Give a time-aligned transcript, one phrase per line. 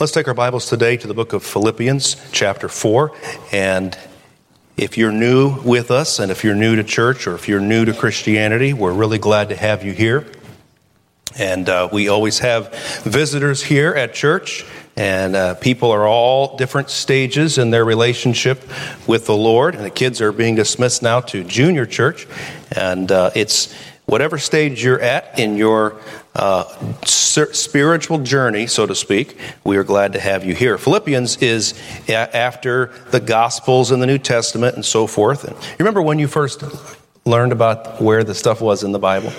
[0.00, 3.12] Let's take our Bibles today to the book of Philippians, chapter 4.
[3.52, 3.98] And
[4.78, 7.84] if you're new with us, and if you're new to church, or if you're new
[7.84, 10.26] to Christianity, we're really glad to have you here.
[11.38, 12.74] And uh, we always have
[13.04, 14.64] visitors here at church,
[14.96, 18.62] and uh, people are all different stages in their relationship
[19.06, 19.74] with the Lord.
[19.74, 22.26] And the kids are being dismissed now to junior church,
[22.72, 23.74] and uh, it's
[24.06, 26.00] whatever stage you're at in your
[26.34, 26.64] uh,
[27.04, 30.78] spiritual journey, so to speak, we are glad to have you here.
[30.78, 31.74] Philippians is
[32.08, 35.44] after the Gospels and the New Testament and so forth.
[35.44, 36.62] And you remember when you first
[37.24, 39.32] learned about where the stuff was in the Bible?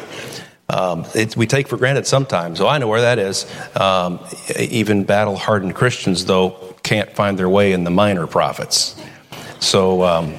[0.70, 2.62] Um, we take for granted sometimes.
[2.62, 3.46] Oh, I know where that is.
[3.76, 4.20] Um,
[4.58, 8.96] even battle hardened Christians, though, can't find their way in the minor prophets.
[9.60, 10.34] So, um,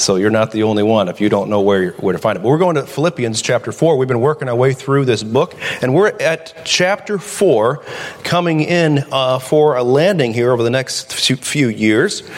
[0.00, 2.42] so you're not the only one if you don't know where, where to find it.
[2.42, 3.96] But we're going to Philippians chapter 4.
[3.96, 7.84] We've been working our way through this book, and we're at chapter 4,
[8.22, 12.28] coming in uh, for a landing here over the next few years.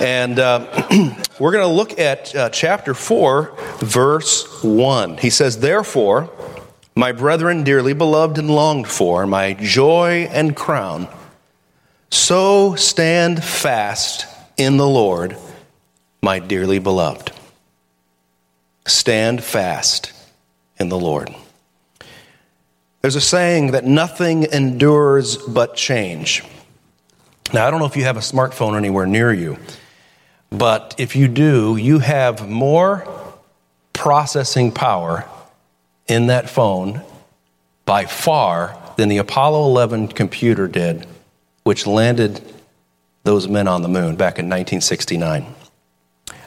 [0.00, 0.86] And uh,
[1.40, 5.18] we're going to look at uh, chapter 4, verse 1.
[5.18, 6.30] He says, Therefore,
[6.94, 11.08] my brethren, dearly beloved and longed for, my joy and crown,
[12.10, 15.36] so stand fast in the Lord
[16.26, 17.30] my dearly beloved.
[18.84, 20.12] Stand fast
[20.76, 21.32] in the Lord.
[23.00, 26.42] There's a saying that nothing endures but change.
[27.54, 29.56] Now, I don't know if you have a smartphone anywhere near you,
[30.50, 33.06] but if you do, you have more
[33.92, 35.24] processing power
[36.08, 37.02] in that phone
[37.84, 41.06] by far than the Apollo 11 computer did,
[41.62, 42.42] which landed
[43.22, 45.54] those men on the moon back in 1969.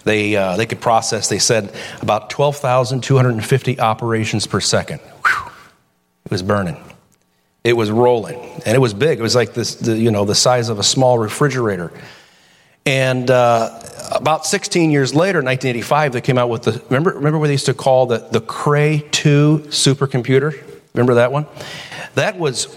[0.04, 5.00] They, uh, they could process, they said, about 12,250 operations per second.
[5.00, 5.52] Whew.
[6.26, 6.78] It was burning.
[7.64, 8.40] It was rolling.
[8.66, 9.20] And it was big.
[9.20, 11.92] It was like this, the, you know, the size of a small refrigerator.
[12.86, 13.80] And uh,
[14.12, 17.66] about 16 years later, 1985, they came out with the, remember, remember what they used
[17.68, 20.60] to call the, the Cray 2 supercomputer?
[20.94, 21.46] Remember that one?
[22.16, 22.68] That was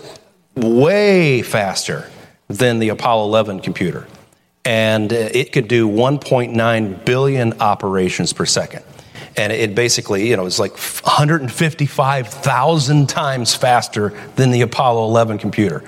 [0.54, 2.10] way faster
[2.48, 4.06] than the Apollo 11 computer
[4.64, 8.82] and it could do 1.9 billion operations per second.
[9.36, 15.82] And it basically, you know, it's like 155,000 times faster than the Apollo 11 computer.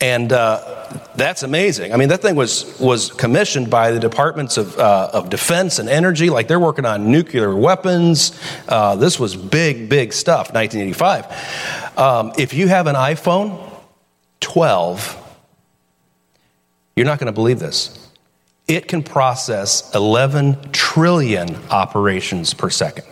[0.00, 1.92] And uh, that's amazing.
[1.92, 5.90] I mean, that thing was, was commissioned by the departments of, uh, of defense and
[5.90, 6.30] energy.
[6.30, 8.32] Like they're working on nuclear weapons.
[8.66, 11.98] Uh, this was big, big stuff, 1985.
[11.98, 13.70] Um, if you have an iPhone
[14.40, 15.29] 12,
[17.00, 18.10] you're not going to believe this
[18.68, 23.06] it can process 11 trillion operations per second.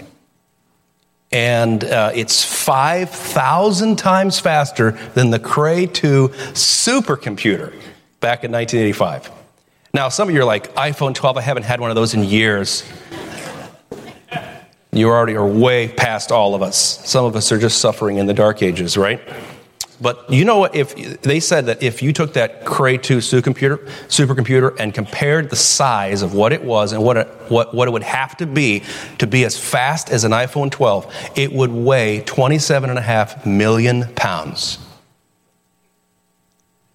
[1.33, 7.73] And uh, it's 5,000 times faster than the Cray 2 supercomputer
[8.21, 9.31] back in 1985.
[9.95, 12.25] Now, some of you are like, iPhone 12, I haven't had one of those in
[12.25, 12.85] years.
[14.93, 17.01] You already are way past all of us.
[17.09, 19.23] Some of us are just suffering in the dark ages, right?
[20.01, 20.77] But you know what?
[20.77, 25.57] If they said that if you took that Cray 2 supercomputer, supercomputer and compared the
[25.57, 28.85] size of what it was and what it, what, what it would have to be
[29.19, 34.79] to be as fast as an iPhone 12, it would weigh 27.5 million pounds.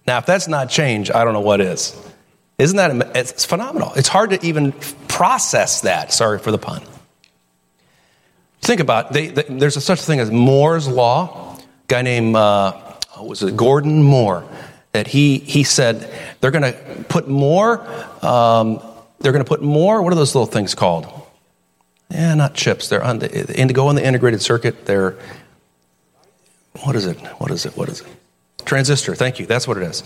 [0.06, 1.94] Now, if that's not change, I don't know what is.
[2.58, 3.92] Isn't that it's phenomenal?
[3.96, 4.72] It's hard to even
[5.08, 6.12] process that.
[6.12, 6.82] Sorry for the pun.
[8.60, 11.56] Think about they, they, there's a such thing as Moore's law.
[11.56, 12.93] A guy named uh,
[13.28, 14.44] was it Gordon Moore
[14.92, 17.80] that he he said they're going to put more
[18.24, 18.80] um,
[19.20, 21.06] they're going to put more what are those little things called?
[22.10, 22.88] Yeah not chips.
[22.88, 24.86] They're on the indigo on the integrated circuit.
[24.86, 25.16] They're
[26.82, 27.18] what is it?
[27.38, 27.76] What is it?
[27.76, 28.06] What is it?
[28.64, 29.14] Transistor.
[29.14, 29.46] Thank you.
[29.46, 30.02] That's what it is.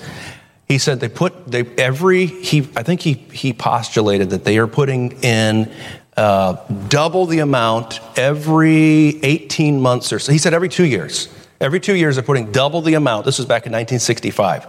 [0.67, 4.67] He said they put they every he i think he he postulated that they are
[4.67, 5.73] putting in
[6.19, 6.57] uh,
[6.89, 10.33] double the amount every 18 months or so.
[10.33, 11.29] He said every two years
[11.61, 13.25] Every two years, they're putting double the amount.
[13.25, 14.67] This was back in 1965.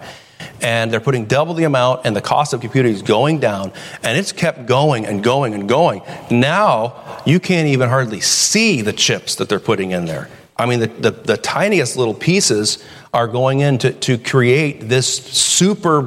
[0.61, 3.71] And they're putting double the amount, and the cost of computing is going down.
[4.03, 6.01] And it's kept going and going and going.
[6.31, 10.29] Now, you can't even hardly see the chips that they're putting in there.
[10.57, 12.83] I mean, the, the, the tiniest little pieces
[13.13, 16.01] are going in to, to create this super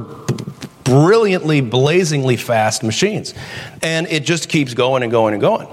[0.85, 3.35] brilliantly, blazingly fast machines.
[3.83, 5.69] And it just keeps going and going and going.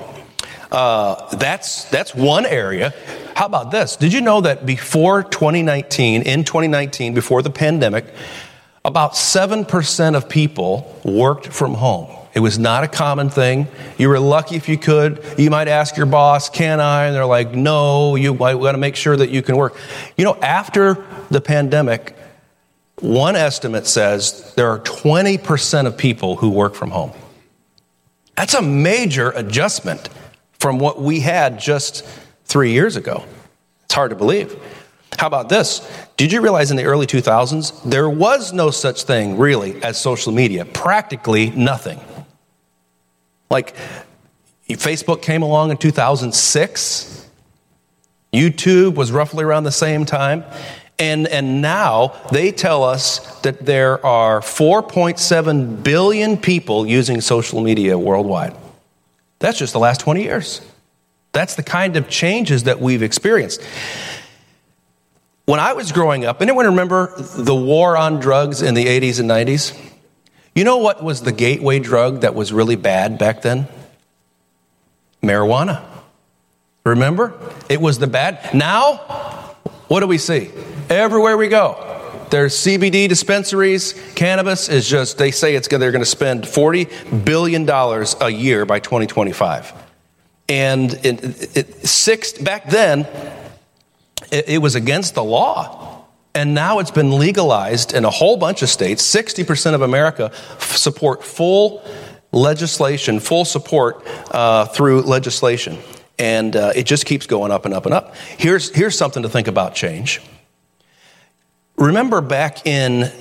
[0.71, 2.93] Uh, that's, that's one area.
[3.39, 3.95] How about this?
[3.95, 8.13] Did you know that before 2019, in 2019, before the pandemic,
[8.83, 12.13] about 7% of people worked from home?
[12.33, 13.69] It was not a common thing.
[13.97, 15.23] You were lucky if you could.
[15.37, 17.05] You might ask your boss, Can I?
[17.05, 19.77] And they're like, No, you got to make sure that you can work.
[20.17, 22.17] You know, after the pandemic,
[22.99, 27.13] one estimate says there are 20% of people who work from home.
[28.35, 30.09] That's a major adjustment
[30.59, 32.05] from what we had just
[32.49, 33.23] three years ago.
[33.85, 34.59] It's hard to believe.
[35.17, 35.87] How about this?
[36.17, 40.31] Did you realize in the early 2000s there was no such thing really as social
[40.31, 40.65] media?
[40.65, 41.99] Practically nothing.
[43.49, 43.75] Like
[44.67, 47.27] Facebook came along in 2006.
[48.33, 50.43] YouTube was roughly around the same time.
[50.99, 57.97] And, and now they tell us that there are 4.7 billion people using social media
[57.97, 58.55] worldwide.
[59.39, 60.61] That's just the last 20 years.
[61.31, 63.61] That's the kind of changes that we've experienced.
[65.45, 69.29] When I was growing up, anyone remember the war on drugs in the 80s and
[69.29, 69.75] 90s?
[70.53, 73.67] You know what was the gateway drug that was really bad back then?
[75.23, 75.83] Marijuana.
[76.85, 77.33] Remember?
[77.69, 78.53] It was the bad.
[78.53, 78.97] Now,
[79.87, 80.51] what do we see?
[80.89, 81.99] Everywhere we go,
[82.29, 83.93] there's CBD dispensaries.
[84.15, 88.79] Cannabis is just, they say it's, they're going to spend $40 billion a year by
[88.79, 89.88] 2025.
[90.49, 93.01] And it, it, six, back then,
[94.31, 96.03] it, it was against the law.
[96.33, 99.03] And now it's been legalized in a whole bunch of states.
[99.03, 101.83] 60% of America f- support full
[102.31, 105.77] legislation, full support uh, through legislation.
[106.17, 108.15] And uh, it just keeps going up and up and up.
[108.15, 110.21] Here's, here's something to think about change.
[111.77, 113.11] Remember back in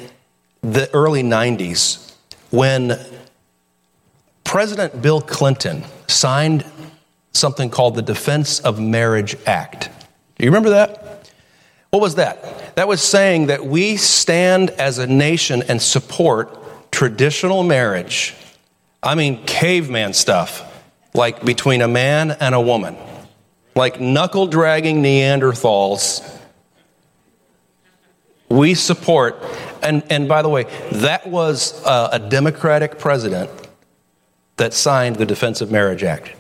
[0.62, 2.14] the early 90s
[2.50, 2.98] when
[4.44, 6.64] President Bill Clinton signed
[7.32, 9.90] something called the Defense of Marriage Act.
[10.36, 11.30] Do you remember that?
[11.90, 12.76] What was that?
[12.76, 18.34] That was saying that we stand as a nation and support traditional marriage.
[19.02, 20.64] I mean, caveman stuff,
[21.14, 22.96] like between a man and a woman,
[23.75, 26.36] like knuckle dragging Neanderthals.
[28.48, 29.42] We support,
[29.82, 33.50] and, and by the way, that was a, a Democratic president
[34.56, 36.34] that signed the Defense of Marriage Act.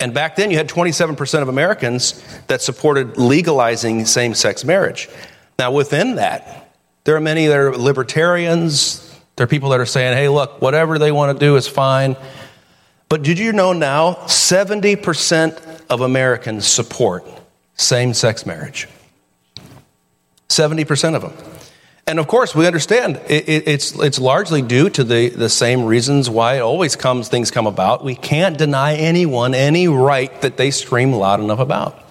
[0.00, 5.10] And back then, you had 27% of Americans that supported legalizing same sex marriage.
[5.58, 6.74] Now, within that,
[7.04, 9.06] there are many that are libertarians.
[9.36, 12.16] There are people that are saying, hey, look, whatever they want to do is fine.
[13.10, 17.26] But did you know now 70% of Americans support
[17.74, 18.88] same sex marriage?
[20.48, 21.59] 70% of them.
[22.10, 25.84] And of course, we understand it, it, it's, it's largely due to the, the same
[25.84, 28.02] reasons why it always comes, things come about.
[28.02, 32.02] We can't deny anyone any right that they scream loud enough about.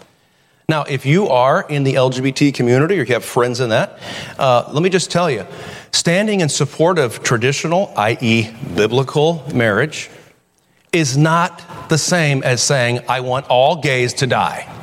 [0.70, 4.00] Now, if you are in the LGBT community or you have friends in that,
[4.38, 5.46] uh, let me just tell you
[5.92, 10.10] standing in support of traditional, i.e., biblical marriage,
[10.94, 14.79] is not the same as saying, I want all gays to die.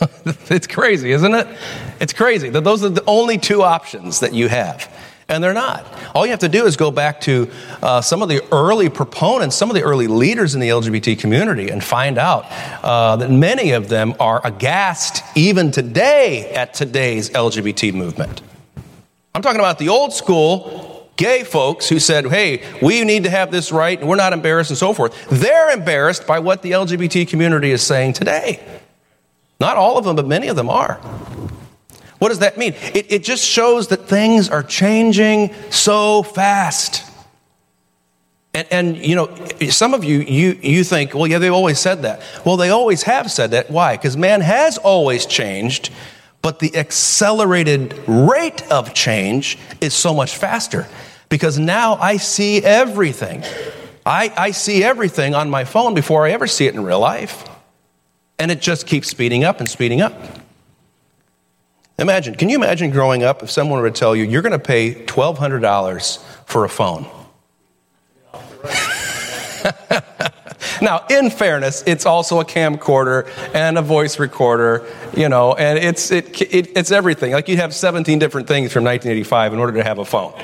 [0.50, 1.46] it's crazy, isn't it?
[2.00, 4.92] It's crazy that those are the only two options that you have.
[5.28, 5.84] And they're not.
[6.14, 7.50] All you have to do is go back to
[7.82, 11.68] uh, some of the early proponents, some of the early leaders in the LGBT community,
[11.68, 12.46] and find out
[12.84, 18.40] uh, that many of them are aghast even today at today's LGBT movement.
[19.34, 23.50] I'm talking about the old school gay folks who said, hey, we need to have
[23.50, 25.28] this right, and we're not embarrassed, and so forth.
[25.28, 28.62] They're embarrassed by what the LGBT community is saying today.
[29.58, 30.94] Not all of them, but many of them are.
[32.18, 32.74] What does that mean?
[32.94, 37.04] It, it just shows that things are changing so fast.
[38.54, 39.34] And, and, you know,
[39.68, 42.22] some of you, you, you think, well, yeah, they've always said that.
[42.44, 43.70] Well, they always have said that.
[43.70, 43.96] Why?
[43.96, 45.92] Because man has always changed,
[46.40, 50.86] but the accelerated rate of change is so much faster.
[51.28, 53.44] Because now I see everything.
[54.06, 57.44] I, I see everything on my phone before I ever see it in real life.
[58.38, 60.14] And it just keeps speeding up and speeding up.
[61.98, 64.58] Imagine, can you imagine growing up if someone were to tell you you're going to
[64.58, 67.06] pay $1,200 for a phone?
[70.82, 76.10] now, in fairness, it's also a camcorder and a voice recorder, you know, and it's,
[76.10, 77.32] it, it, it's everything.
[77.32, 80.34] Like you have 17 different things from 1985 in order to have a phone.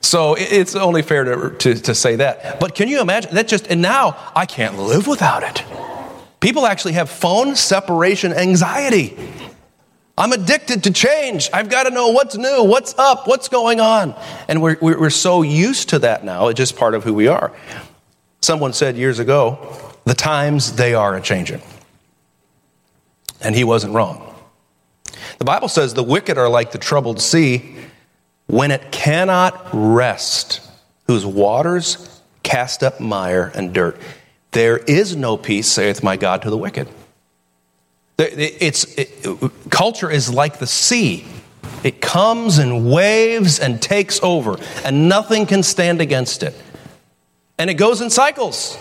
[0.00, 2.58] So it's only fair to, to, to say that.
[2.58, 5.62] But can you imagine that just, and now I can't live without it.
[6.40, 9.16] People actually have phone separation anxiety.
[10.16, 11.48] I'm addicted to change.
[11.52, 14.16] I've got to know what's new, what's up, what's going on.
[14.48, 17.52] And we're, we're so used to that now, it's just part of who we are.
[18.40, 21.62] Someone said years ago, the times they are a changing.
[23.40, 24.34] And he wasn't wrong.
[25.38, 27.76] The Bible says the wicked are like the troubled sea
[28.46, 30.60] when it cannot rest,
[31.06, 34.00] whose waters cast up mire and dirt.
[34.58, 36.88] There is no peace, saith my God, to the wicked.
[38.18, 39.08] It's, it,
[39.70, 41.24] culture is like the sea.
[41.84, 46.60] It comes in waves and takes over, and nothing can stand against it.
[47.56, 48.76] And it goes in cycles.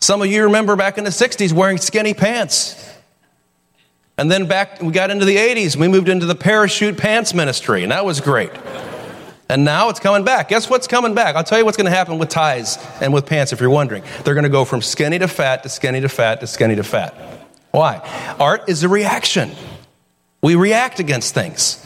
[0.00, 2.82] Some of you remember back in the 60s wearing skinny pants.
[4.16, 7.82] And then back, we got into the 80s, we moved into the parachute pants ministry,
[7.82, 8.52] and that was great.
[9.48, 10.48] And now it's coming back.
[10.48, 11.36] Guess what's coming back?
[11.36, 14.02] I'll tell you what's going to happen with ties and with pants if you're wondering.
[14.24, 16.84] They're going to go from skinny to fat to skinny to fat to skinny to
[16.84, 17.14] fat.
[17.70, 18.36] Why?
[18.38, 19.50] Art is a reaction.
[20.42, 21.78] We react against things.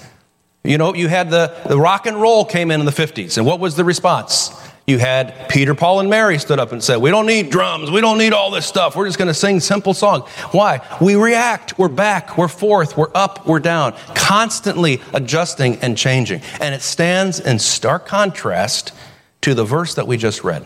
[0.65, 3.47] You know, you had the, the rock and roll came in in the 50s, and
[3.47, 4.51] what was the response?
[4.87, 7.91] You had Peter, Paul, and Mary stood up and said, We don't need drums.
[7.91, 8.95] We don't need all this stuff.
[8.95, 10.29] We're just going to sing simple songs.
[10.53, 10.81] Why?
[11.01, 11.77] We react.
[11.77, 12.39] We're back.
[12.39, 12.97] We're forth.
[12.97, 13.47] We're up.
[13.47, 13.95] We're down.
[14.15, 16.41] Constantly adjusting and changing.
[16.61, 18.93] And it stands in stark contrast
[19.41, 20.65] to the verse that we just read.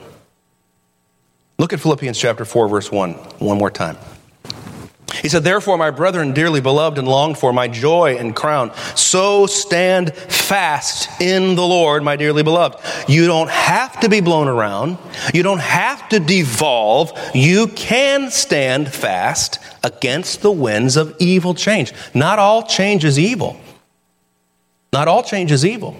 [1.59, 3.97] Look at Philippians chapter 4, verse 1, one more time.
[5.15, 9.47] He said, Therefore, my brethren, dearly beloved and longed for, my joy and crown, so
[9.47, 12.79] stand fast in the Lord, my dearly beloved.
[13.09, 14.99] You don't have to be blown around.
[15.35, 17.13] You don't have to devolve.
[17.35, 21.93] You can stand fast against the winds of evil change.
[22.15, 23.61] Not all change is evil.
[24.93, 25.97] Not all change is evil.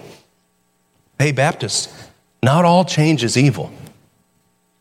[1.19, 2.09] Hey, Baptists,
[2.41, 3.71] not all change is evil.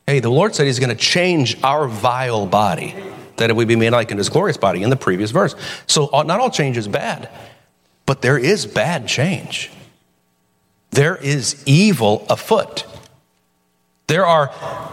[0.06, 2.94] Hey, the Lord said He's going to change our vile body
[3.40, 5.56] that it would be made like in his glorious body in the previous verse.
[5.86, 7.28] So not all change is bad,
[8.06, 9.70] but there is bad change.
[10.92, 12.86] There is evil afoot.
[14.06, 14.48] There are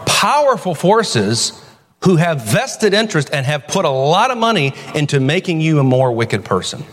[0.06, 1.64] powerful forces
[2.04, 5.84] who have vested interest and have put a lot of money into making you a
[5.84, 6.84] more wicked person.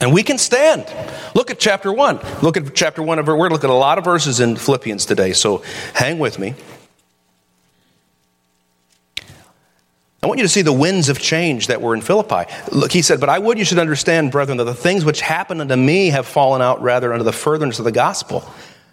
[0.00, 0.84] And we can stand.
[1.34, 2.20] Look at chapter 1.
[2.42, 3.52] Look at chapter 1 of our word.
[3.52, 5.62] Look at a lot of verses in Philippians today, so
[5.94, 6.54] hang with me.
[10.22, 12.44] I want you to see the winds of change that were in Philippi.
[12.70, 15.60] Look, he said, But I would you should understand, brethren, that the things which happened
[15.60, 18.48] unto me have fallen out rather unto the furtherance of the gospel,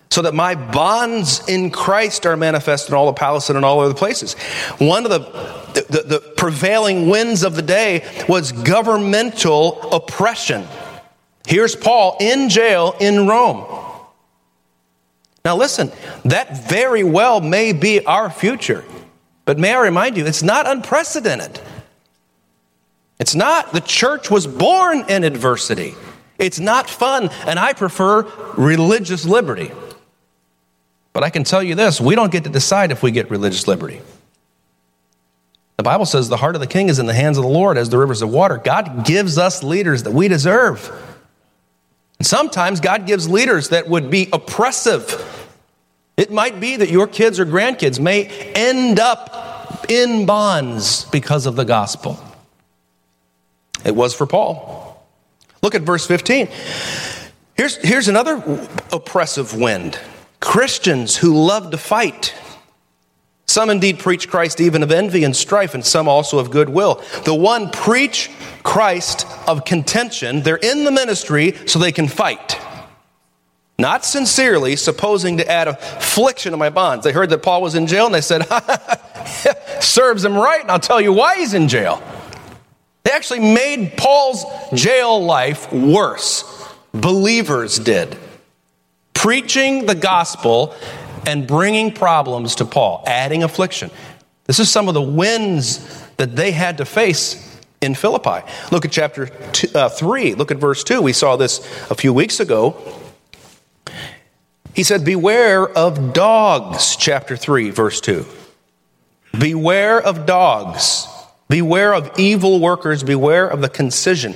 [0.10, 3.80] so that my bonds in Christ are manifest in all the Palestine and in all
[3.82, 4.34] other places.
[4.80, 5.20] One of the,
[5.84, 10.66] the, the prevailing winds of the day was governmental oppression.
[11.46, 13.66] Here's Paul in jail in Rome.
[15.46, 15.92] Now, listen,
[16.26, 18.84] that very well may be our future.
[19.50, 21.60] But may I remind you, it's not unprecedented.
[23.20, 23.74] It's not.
[23.74, 25.96] The church was born in adversity.
[26.38, 29.72] It's not fun, and I prefer religious liberty.
[31.14, 33.68] But I can tell you this we don't get to decide if we get religious
[33.68, 34.02] liberty.
[35.78, 37.76] The Bible says the heart of the king is in the hands of the Lord
[37.76, 38.60] as the rivers of water.
[38.60, 40.92] God gives us leaders that we deserve.
[42.20, 45.39] And sometimes God gives leaders that would be oppressive
[46.20, 51.56] it might be that your kids or grandkids may end up in bonds because of
[51.56, 52.22] the gospel.
[53.86, 55.02] It was for Paul.
[55.64, 56.50] Look at verse 15.
[57.56, 58.44] Here's, here's another
[58.92, 59.98] oppressive wind
[60.42, 62.34] Christians who love to fight.
[63.48, 67.02] Some indeed preach Christ even of envy and strife, and some also of goodwill.
[67.24, 68.30] The one preach
[68.64, 70.42] Christ of contention.
[70.44, 72.60] They're in the ministry so they can fight
[73.80, 77.04] not sincerely, supposing to add affliction to my bonds.
[77.04, 78.44] They heard that Paul was in jail and they said,
[79.82, 82.04] serves him right, and I'll tell you why he's in jail.
[83.04, 86.44] They actually made Paul's jail life worse.
[86.94, 88.18] Believers did.
[89.14, 90.76] Preaching the gospel
[91.26, 93.92] and bringing problems to Paul, adding affliction.
[94.46, 97.46] This is some of the winds that they had to face
[97.82, 98.46] in Philippi.
[98.72, 101.02] Look at chapter two, uh, 3, look at verse 2.
[101.02, 101.60] We saw this
[101.90, 102.72] a few weeks ago.
[104.76, 108.26] He said, Beware of dogs, chapter 3, verse 2.
[109.38, 111.08] Beware of dogs.
[111.48, 113.04] Beware of evil workers.
[113.04, 114.36] Beware of the concision.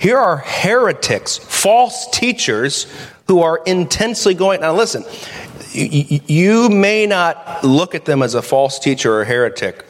[0.00, 2.86] Here are heretics, false teachers
[3.26, 4.60] who are intensely going.
[4.60, 5.04] Now, listen,
[5.72, 9.84] you may not look at them as a false teacher or a heretic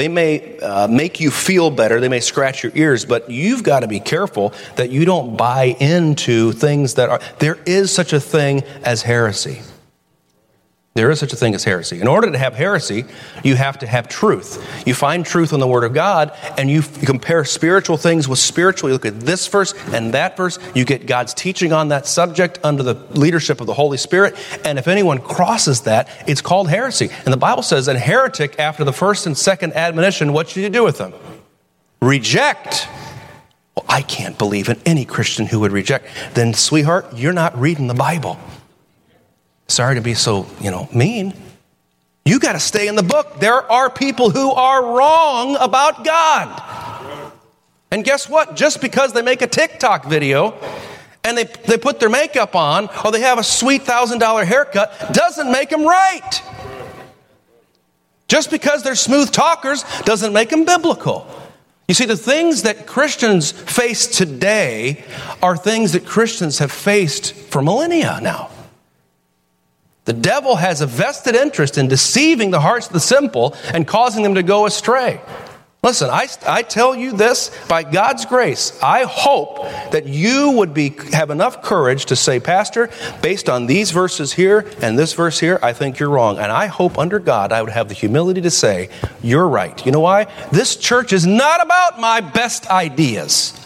[0.00, 3.80] they may uh, make you feel better, they may scratch your ears, but you've got
[3.80, 7.20] to be careful that you don't buy into things that are.
[7.38, 9.60] There is such a thing as heresy.
[10.94, 12.00] There is such a thing as heresy.
[12.00, 13.04] In order to have heresy,
[13.44, 14.84] you have to have truth.
[14.84, 18.88] You find truth in the Word of God, and you compare spiritual things with spiritual.
[18.88, 20.58] You look at this verse and that verse.
[20.74, 24.36] You get God's teaching on that subject under the leadership of the Holy Spirit.
[24.64, 27.08] And if anyone crosses that, it's called heresy.
[27.24, 30.70] And the Bible says that heretic, after the first and second admonition, what should you
[30.70, 31.14] do with them?
[32.02, 32.88] Reject.
[33.76, 36.08] Well, I can't believe in any Christian who would reject.
[36.34, 38.40] Then, sweetheart, you're not reading the Bible.
[39.70, 41.32] Sorry to be so, you know, mean.
[42.24, 43.38] You got to stay in the book.
[43.38, 47.32] There are people who are wrong about God.
[47.92, 48.56] And guess what?
[48.56, 50.58] Just because they make a TikTok video
[51.22, 55.50] and they, they put their makeup on or they have a sweet $1,000 haircut doesn't
[55.50, 56.42] make them right.
[58.26, 61.26] Just because they're smooth talkers doesn't make them biblical.
[61.86, 65.04] You see, the things that Christians face today
[65.42, 68.50] are things that Christians have faced for millennia now.
[70.04, 74.22] The devil has a vested interest in deceiving the hearts of the simple and causing
[74.22, 75.20] them to go astray.
[75.82, 78.78] Listen, I, I tell you this by God's grace.
[78.82, 82.90] I hope that you would be, have enough courage to say, Pastor,
[83.22, 86.38] based on these verses here and this verse here, I think you're wrong.
[86.38, 88.90] And I hope under God I would have the humility to say,
[89.22, 89.86] You're right.
[89.86, 90.26] You know why?
[90.52, 93.58] This church is not about my best ideas.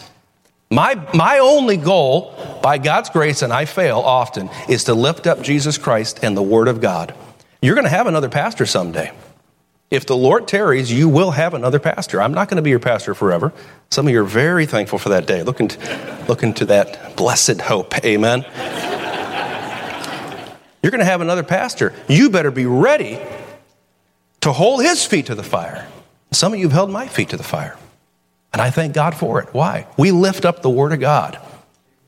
[0.75, 5.41] My, my only goal, by God's grace, and I fail often, is to lift up
[5.41, 7.15] Jesus Christ and the Word of God.
[7.61, 9.13] You're going to have another pastor someday.
[9.89, 12.21] If the Lord tarries, you will have another pastor.
[12.21, 13.53] I'm not going to be your pastor forever.
[13.89, 15.43] Some of you are very thankful for that day.
[15.43, 15.79] Look into,
[16.27, 17.97] look into that blessed hope.
[18.03, 18.41] Amen.
[20.83, 21.93] You're going to have another pastor.
[22.09, 23.17] You better be ready
[24.41, 25.87] to hold his feet to the fire.
[26.33, 27.77] Some of you have held my feet to the fire.
[28.55, 29.49] And I thank God for it.
[29.53, 29.85] Why?
[29.97, 31.37] We lift up the Word of God,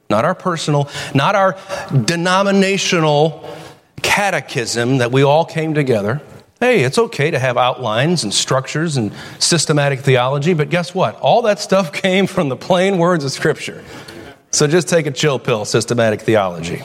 [0.10, 1.58] not our personal, not our
[2.06, 3.54] denominational
[4.01, 6.22] catechism that we all came together.
[6.62, 11.20] Hey, it's okay to have outlines and structures and systematic theology, but guess what?
[11.20, 13.84] All that stuff came from the plain words of Scripture.
[14.51, 16.82] So just take a chill pill, systematic theology.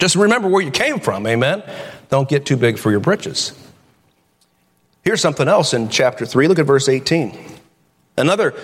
[0.00, 1.62] Just remember where you came from, amen?
[2.08, 3.56] Don't get too big for your britches.
[5.04, 6.48] Here's something else in chapter 3.
[6.48, 7.59] Look at verse 18.
[8.20, 8.54] Another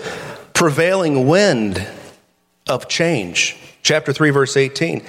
[0.55, 1.87] prevailing wind
[2.69, 3.57] of change.
[3.83, 5.03] Chapter 3, verse 18.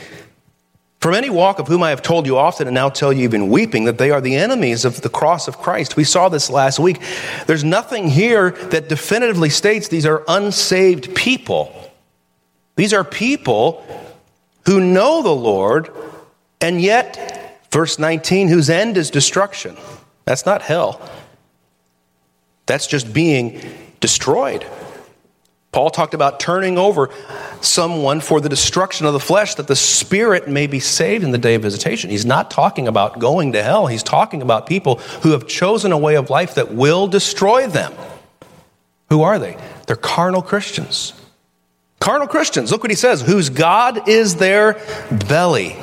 [1.00, 3.50] For many walk of whom I have told you often and now tell you even
[3.50, 5.96] weeping that they are the enemies of the cross of Christ.
[5.96, 7.00] We saw this last week.
[7.46, 11.72] There's nothing here that definitively states these are unsaved people.
[12.76, 13.86] These are people
[14.66, 15.92] who know the Lord
[16.60, 19.78] and yet, verse 19, whose end is destruction.
[20.26, 21.00] That's not hell.
[22.66, 23.62] That's just being
[24.00, 24.66] destroyed.
[25.72, 27.10] Paul talked about turning over
[27.62, 31.38] someone for the destruction of the flesh that the spirit may be saved in the
[31.38, 32.10] day of visitation.
[32.10, 33.86] He's not talking about going to hell.
[33.86, 37.94] He's talking about people who have chosen a way of life that will destroy them.
[39.10, 39.56] Who are they?
[39.86, 41.14] They're carnal Christians.
[42.00, 44.82] Carnal Christians, look what he says, whose God is their
[45.28, 45.76] belly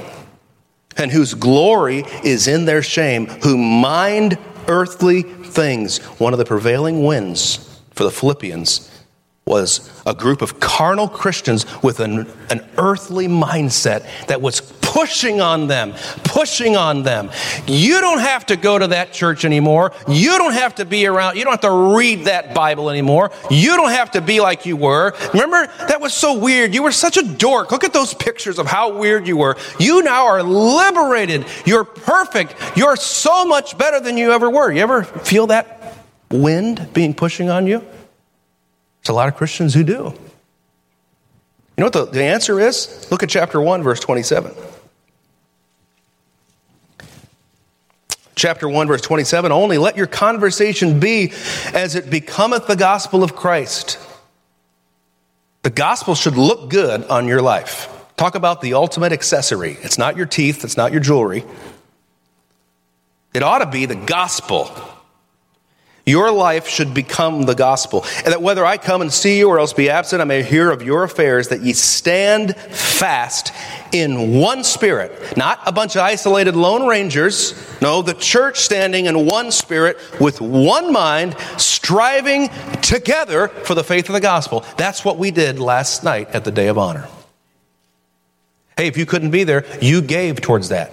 [0.97, 5.99] and whose glory is in their shame, who mind earthly things.
[6.19, 8.91] One of the prevailing winds for the Philippians
[9.47, 15.67] was a group of carnal Christians with an, an, earthly mindset that was pushing on
[15.67, 15.93] them,
[16.25, 17.31] pushing on them.
[17.67, 19.93] You don't have to go to that church anymore.
[20.09, 23.33] You don't have to be around, you don't have to read that Bible anymore.
[23.51, 25.15] You don't have to be like you were.
[25.35, 26.75] Remember, that was so weird.
[26.75, 27.71] You were such a dork.
[27.71, 29.57] Look at those pictures of how weird you were.
[29.79, 31.45] You now are liberated.
[31.67, 32.55] You're perfect.
[32.77, 34.73] You're so much better than you ever were.
[34.73, 35.84] You ever feel that
[36.41, 37.79] wind being pushing on you?
[37.79, 40.15] There's a lot of Christians who do.
[41.77, 43.09] You know what the, the answer is?
[43.11, 44.55] Look at chapter 1, verse 27.
[48.37, 51.33] Chapter 1, verse 27 Only let your conversation be
[51.73, 53.99] as it becometh the gospel of Christ.
[55.63, 57.91] The gospel should look good on your life.
[58.17, 59.77] Talk about the ultimate accessory.
[59.81, 61.45] It's not your teeth, it's not your jewelry.
[63.33, 64.71] It ought to be the gospel
[66.07, 68.05] your life should become the gospel.
[68.19, 70.71] And that whether I come and see you or else be absent, I may hear
[70.71, 73.53] of your affairs, that ye stand fast
[73.93, 75.37] in one spirit.
[75.37, 77.55] Not a bunch of isolated lone rangers.
[77.81, 82.49] No, the church standing in one spirit with one mind, striving
[82.83, 84.65] together for the faith of the gospel.
[84.77, 87.09] That's what we did last night at the Day of Honor.
[88.77, 90.93] Hey, if you couldn't be there, you gave towards that.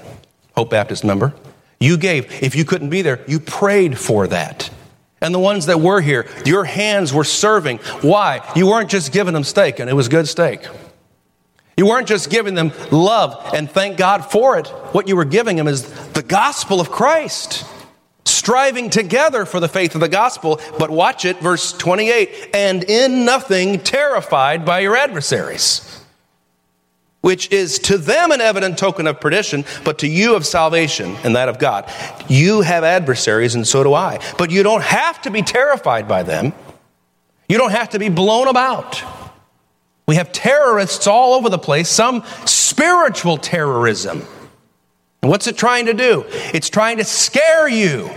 [0.56, 1.34] Hope Baptist member.
[1.80, 2.44] You gave.
[2.44, 4.70] If you couldn't be there, you prayed for that.
[5.22, 7.78] And the ones that were here, your hands were serving.
[8.02, 8.42] Why?
[8.56, 10.62] You weren't just giving them steak, and it was good steak.
[11.78, 14.68] You weren't just giving them love, and thank God for it.
[14.94, 17.66] What you were giving them is the gospel of Christ.
[18.26, 23.24] Striving together for the faith of the gospel, but watch it, verse 28 and in
[23.26, 26.01] nothing terrified by your adversaries
[27.22, 31.36] which is to them an evident token of perdition, but to you of salvation and
[31.36, 31.92] that of God.
[32.28, 34.20] You have adversaries, and so do I.
[34.38, 36.54] But you don't have to be terrified by them.
[37.48, 39.04] You don't have to be blown about.
[40.08, 44.26] We have terrorists all over the place, some spiritual terrorism.
[45.22, 46.26] And what's it trying to do?
[46.54, 48.10] It's trying to scare you.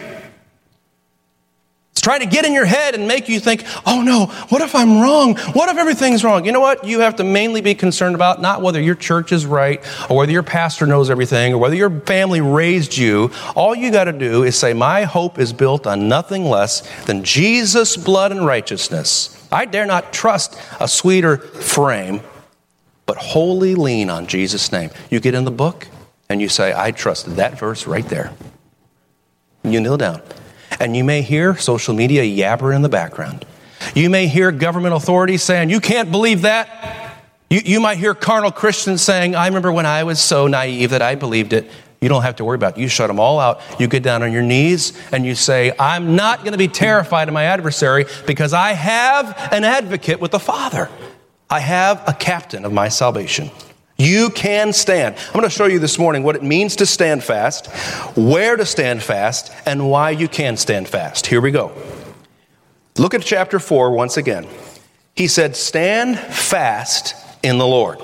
[1.94, 4.74] It's trying to get in your head and make you think, oh no, what if
[4.74, 5.36] I'm wrong?
[5.52, 6.44] What if everything's wrong?
[6.44, 6.84] You know what?
[6.84, 9.80] You have to mainly be concerned about not whether your church is right
[10.10, 13.30] or whether your pastor knows everything or whether your family raised you.
[13.54, 17.22] All you got to do is say, my hope is built on nothing less than
[17.22, 19.46] Jesus' blood and righteousness.
[19.52, 22.22] I dare not trust a sweeter frame,
[23.06, 24.90] but wholly lean on Jesus' name.
[25.10, 25.86] You get in the book
[26.28, 28.32] and you say, I trust that verse right there.
[29.62, 30.20] You kneel down.
[30.80, 33.44] And you may hear social media yabber in the background.
[33.94, 37.20] You may hear government authorities saying, You can't believe that.
[37.50, 41.02] You, you might hear carnal Christians saying, I remember when I was so naive that
[41.02, 41.70] I believed it.
[42.00, 42.80] You don't have to worry about it.
[42.80, 43.62] You shut them all out.
[43.78, 47.28] You get down on your knees and you say, I'm not going to be terrified
[47.28, 50.90] of my adversary because I have an advocate with the Father.
[51.48, 53.50] I have a captain of my salvation.
[53.96, 55.14] You can stand.
[55.16, 57.66] I'm going to show you this morning what it means to stand fast,
[58.16, 61.26] where to stand fast, and why you can stand fast.
[61.26, 61.72] Here we go.
[62.96, 64.48] Look at chapter 4 once again.
[65.14, 68.00] He said, Stand fast in the Lord.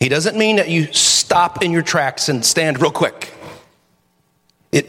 [0.00, 3.32] He doesn't mean that you stop in your tracks and stand real quick.
[4.72, 4.86] It,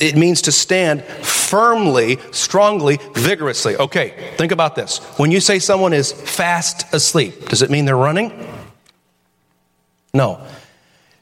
[0.00, 3.76] it means to stand firmly, strongly, vigorously.
[3.76, 4.98] Okay, think about this.
[5.18, 8.30] When you say someone is fast asleep, does it mean they're running?
[10.18, 10.40] No.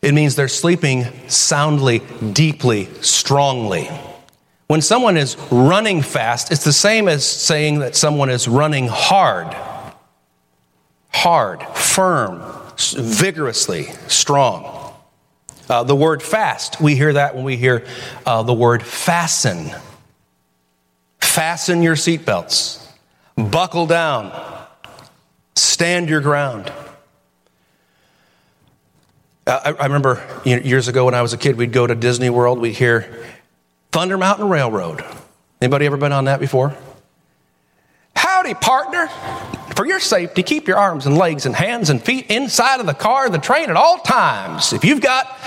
[0.00, 1.98] It means they're sleeping soundly,
[2.32, 3.90] deeply, strongly.
[4.68, 9.54] When someone is running fast, it's the same as saying that someone is running hard.
[11.10, 12.42] Hard, firm,
[12.96, 14.94] vigorously, strong.
[15.68, 17.86] Uh, the word fast, we hear that when we hear
[18.24, 19.72] uh, the word fasten.
[21.20, 22.82] Fasten your seatbelts,
[23.36, 24.32] buckle down,
[25.54, 26.72] stand your ground.
[29.46, 32.58] I, I remember years ago when I was a kid, we'd go to Disney World,
[32.58, 33.24] we'd hear
[33.92, 35.04] Thunder Mountain Railroad.
[35.60, 36.74] Anybody ever been on that before?
[38.14, 39.08] Howdy, partner.
[39.76, 42.94] For your safety, keep your arms and legs and hands and feet inside of the
[42.94, 44.72] car, the train at all times.
[44.72, 45.38] If you've got,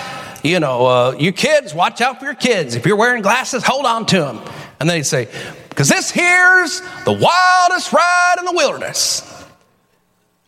[0.44, 2.76] you know, uh, you kids, watch out for your kids.
[2.76, 4.42] If you're wearing glasses, hold on to them.
[4.80, 5.28] And they'd say,
[5.70, 9.29] because this here's the wildest ride in the wilderness.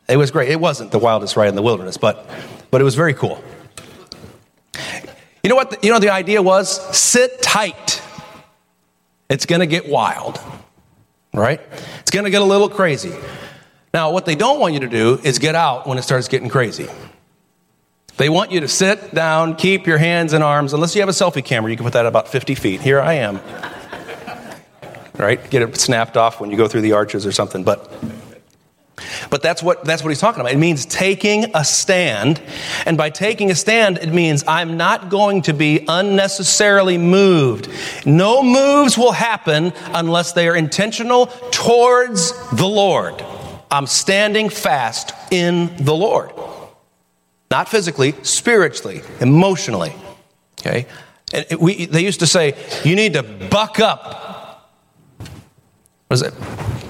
[0.07, 0.49] It was great.
[0.49, 2.29] It wasn't the wildest ride in the wilderness, but
[2.69, 3.43] but it was very cool.
[5.43, 5.71] You know what?
[5.71, 8.01] The, you know the idea was sit tight.
[9.29, 10.39] It's going to get wild,
[11.33, 11.61] right?
[11.99, 13.13] It's going to get a little crazy.
[13.93, 16.49] Now, what they don't want you to do is get out when it starts getting
[16.49, 16.87] crazy.
[18.17, 21.13] They want you to sit down, keep your hands and arms, unless you have a
[21.13, 22.81] selfie camera, you can put that about 50 feet.
[22.81, 23.39] Here I am.
[25.17, 25.49] Right?
[25.49, 27.63] Get it snapped off when you go through the arches or something.
[27.63, 27.91] But
[29.29, 30.53] but that's what, that's what he's talking about.
[30.53, 32.41] It means taking a stand.
[32.85, 37.69] And by taking a stand, it means I'm not going to be unnecessarily moved.
[38.05, 43.23] No moves will happen unless they are intentional towards the Lord.
[43.69, 46.31] I'm standing fast in the Lord.
[47.49, 49.93] Not physically, spiritually, emotionally.
[50.59, 50.87] Okay?
[51.33, 54.69] And we, they used to say, you need to buck up.
[56.07, 56.33] What is it?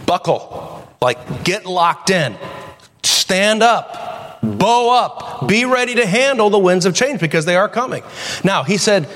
[0.07, 2.37] Buckle like, get locked in,
[3.01, 7.67] stand up, bow up, be ready to handle the winds of change because they are
[7.67, 8.03] coming.
[8.43, 9.09] Now, he said,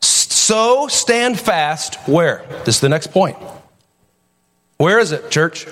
[0.00, 2.44] so stand fast where?
[2.66, 3.38] This is the next point.
[4.76, 5.66] Where is it, church?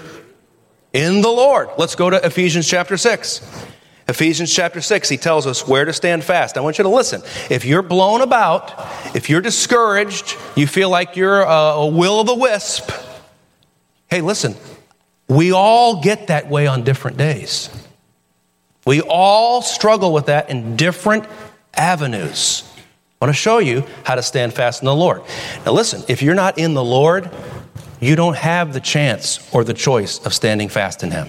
[0.95, 1.69] In the Lord.
[1.77, 3.67] Let's go to Ephesians chapter 6.
[4.09, 6.57] Ephesians chapter 6, he tells us where to stand fast.
[6.57, 7.23] I want you to listen.
[7.51, 8.73] If you're blown about,
[9.15, 12.91] if you're discouraged, you feel like you're uh, a will o' the wisp,
[14.09, 14.57] hey, listen,
[15.37, 17.71] we all get that way on different days.
[18.85, 21.25] We all struggle with that in different
[21.75, 22.65] avenues.
[23.21, 25.23] I want to show you how to stand fast in the Lord.
[25.65, 27.31] Now, listen, if you're not in the Lord,
[28.01, 31.29] you don't have the chance or the choice of standing fast in Him.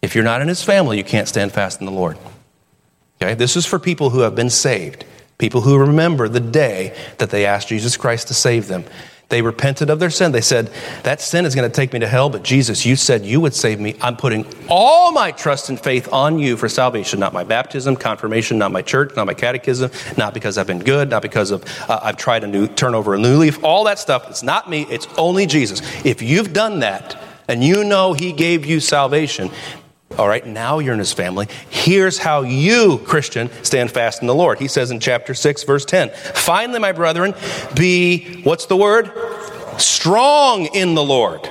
[0.00, 2.16] If you're not in His family, you can't stand fast in the Lord.
[3.20, 3.34] Okay?
[3.34, 5.04] This is for people who have been saved,
[5.36, 8.84] people who remember the day that they asked Jesus Christ to save them.
[9.28, 10.32] They repented of their sin.
[10.32, 13.26] They said, That sin is going to take me to hell, but Jesus, you said
[13.26, 13.94] you would save me.
[14.00, 18.56] I'm putting all my trust and faith on you for salvation, not my baptism, confirmation,
[18.56, 22.00] not my church, not my catechism, not because I've been good, not because of uh,
[22.02, 24.30] I've tried to new, turn over a new leaf, all that stuff.
[24.30, 25.82] It's not me, it's only Jesus.
[26.06, 29.50] If you've done that, and you know He gave you salvation,
[30.16, 31.48] all right, now you're in his family.
[31.68, 34.58] Here's how you, Christian, stand fast in the Lord.
[34.58, 37.34] He says in chapter 6, verse 10 Finally, my brethren,
[37.74, 39.12] be, what's the word?
[39.78, 41.48] Strong in the Lord.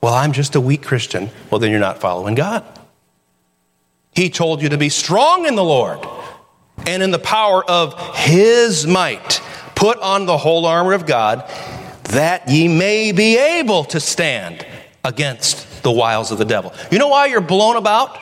[0.00, 1.30] Well, I'm just a weak Christian.
[1.50, 2.62] Well, then you're not following God.
[4.12, 6.06] He told you to be strong in the Lord
[6.86, 9.40] and in the power of his might.
[9.74, 11.50] Put on the whole armor of God
[12.10, 14.64] that ye may be able to stand
[15.02, 16.72] against the wiles of the devil.
[16.90, 18.18] You know why you're blown about?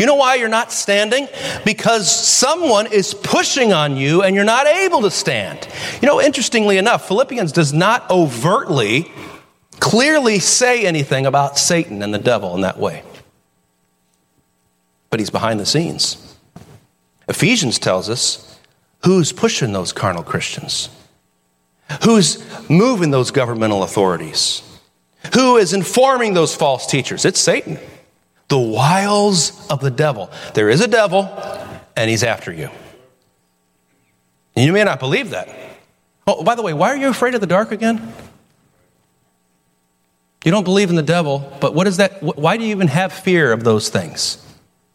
[0.00, 1.28] You know why you're not standing?
[1.64, 5.68] Because someone is pushing on you and you're not able to stand.
[6.00, 9.12] You know, interestingly enough, Philippians does not overtly,
[9.78, 13.04] clearly say anything about Satan and the devil in that way.
[15.10, 16.36] But he's behind the scenes.
[17.28, 18.58] Ephesians tells us
[19.04, 20.88] who's pushing those carnal Christians,
[22.04, 24.62] who's moving those governmental authorities
[25.34, 27.24] who is informing those false teachers?
[27.24, 27.78] It's Satan.
[28.48, 30.30] The wiles of the devil.
[30.54, 31.28] There is a devil,
[31.96, 32.70] and he's after you.
[34.54, 35.48] And you may not believe that.
[36.26, 38.12] Oh, by the way, why are you afraid of the dark again?
[40.44, 42.22] You don't believe in the devil, but what is that?
[42.22, 44.44] Why do you even have fear of those things?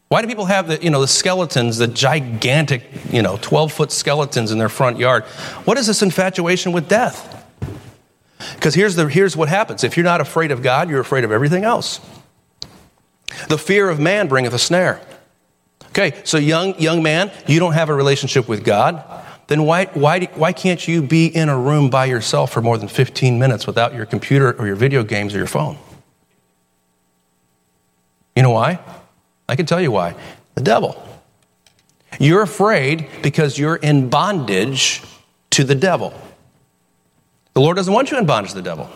[0.10, 3.92] Why do people have the, you know, the skeletons, the gigantic, you know, 12 foot
[3.92, 5.24] skeletons in their front yard?
[5.66, 7.37] What is this infatuation with death?
[8.56, 11.32] Because here's, the, here's what happens if you're not afraid of God, you're afraid of
[11.32, 12.00] everything else.
[13.50, 15.02] The fear of man bringeth a snare.
[15.90, 19.04] Okay, so young, young man, you don't have a relationship with God.
[19.48, 22.88] Then why, why, why can't you be in a room by yourself for more than
[22.88, 25.78] 15 minutes without your computer or your video games or your phone?
[28.36, 28.80] You know why?
[29.50, 30.16] I can tell you why.
[30.56, 31.02] The devil.
[32.20, 35.02] You're afraid because you're in bondage
[35.52, 36.14] to the devil.
[37.58, 38.88] The Lord doesn't want you in bondage to the devil.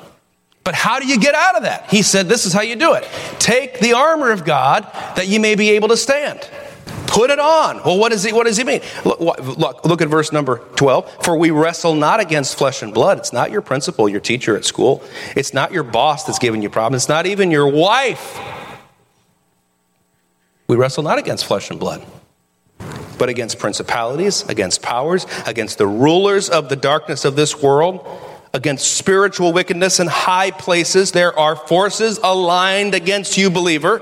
[0.64, 1.90] But how do you get out of that?
[1.90, 3.10] He said, This is how you do it.
[3.40, 4.84] Take the armor of God
[5.16, 6.48] that you may be able to stand.
[7.08, 7.82] Put it on.
[7.84, 8.82] Well, what, is he, what does he mean?
[9.04, 11.26] Look, look, look at verse number 12.
[11.26, 13.18] For we wrestle not against flesh and blood.
[13.18, 15.04] It's not your principal, your teacher at school.
[15.36, 17.06] It's not your boss that's giving you problems.
[17.06, 18.40] It's not even your wife.
[20.68, 22.06] We wrestle not against flesh and blood,
[23.18, 28.08] but against principalities, against powers, against the rulers of the darkness of this world
[28.54, 31.12] against spiritual wickedness in high places.
[31.12, 34.02] There are forces aligned against you, believer.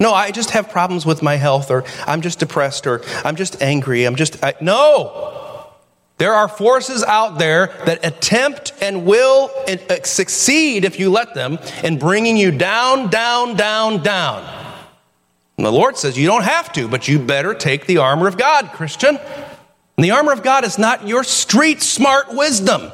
[0.00, 3.62] No, I just have problems with my health, or I'm just depressed, or I'm just
[3.62, 4.04] angry.
[4.04, 4.42] I'm just.
[4.42, 5.70] I, no!
[6.18, 11.58] There are forces out there that attempt and will uh, succeed if you let them
[11.82, 14.42] in bringing you down, down, down, down.
[15.56, 18.36] And the Lord says you don't have to, but you better take the armor of
[18.36, 19.18] God, Christian.
[19.96, 22.90] And the armor of God is not your street smart wisdom.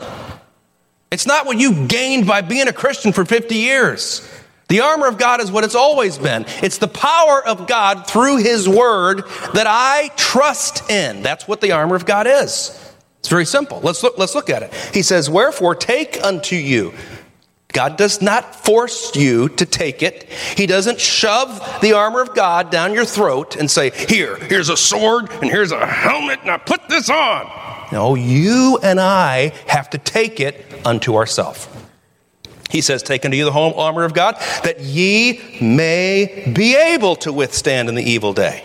[1.10, 4.28] It's not what you gained by being a Christian for 50 years.
[4.68, 6.44] The armor of God is what it's always been.
[6.62, 11.22] It's the power of God through His Word that I trust in.
[11.22, 12.76] That's what the armor of God is.
[13.18, 13.80] It's very simple.
[13.80, 14.72] Let's look, let's look at it.
[14.94, 16.94] He says, Wherefore take unto you
[17.72, 20.24] God does not force you to take it.
[20.56, 24.76] He doesn't shove the armor of God down your throat and say, Here, here's a
[24.76, 27.50] sword and here's a helmet, now put this on.
[27.92, 31.68] No, you and I have to take it unto ourselves.
[32.70, 37.16] He says, Take unto you the whole armor of God, that ye may be able
[37.16, 38.64] to withstand in the evil day.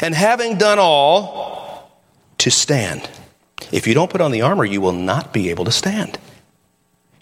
[0.00, 1.52] And having done all,
[2.42, 3.08] to stand.
[3.70, 6.18] If you don't put on the armor, you will not be able to stand.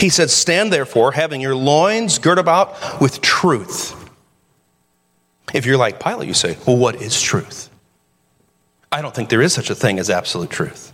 [0.00, 3.94] He said, Stand therefore, having your loins girt about with truth.
[5.52, 7.68] If you're like Pilate, you say, Well, what is truth?
[8.90, 10.92] I don't think there is such a thing as absolute truth,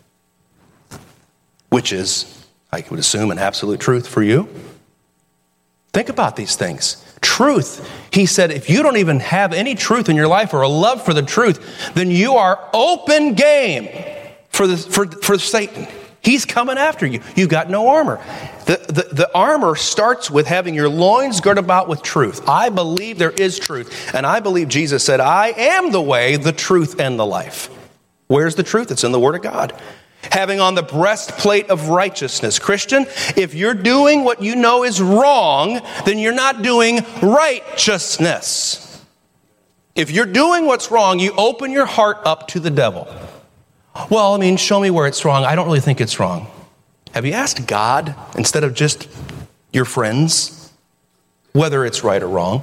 [1.70, 4.48] which is, I would assume, an absolute truth for you.
[5.92, 7.02] Think about these things.
[7.22, 10.68] Truth, he said, if you don't even have any truth in your life or a
[10.68, 13.88] love for the truth, then you are open game
[14.50, 15.86] for, the, for, for Satan.
[16.26, 17.20] He's coming after you.
[17.36, 18.16] You've got no armor.
[18.64, 22.48] The, the, the, armor starts with having your loins girt about with truth.
[22.48, 24.12] I believe there is truth.
[24.12, 27.70] And I believe Jesus said, I am the way, the truth, and the life.
[28.26, 28.90] Where's the truth?
[28.90, 29.80] It's in the Word of God.
[30.32, 32.58] Having on the breastplate of righteousness.
[32.58, 39.00] Christian, if you're doing what you know is wrong, then you're not doing righteousness.
[39.94, 43.06] If you're doing what's wrong, you open your heart up to the devil.
[44.10, 45.44] Well, I mean, show me where it's wrong.
[45.44, 46.48] I don't really think it's wrong.
[47.12, 49.08] Have you asked God instead of just
[49.72, 50.72] your friends
[51.52, 52.62] whether it's right or wrong?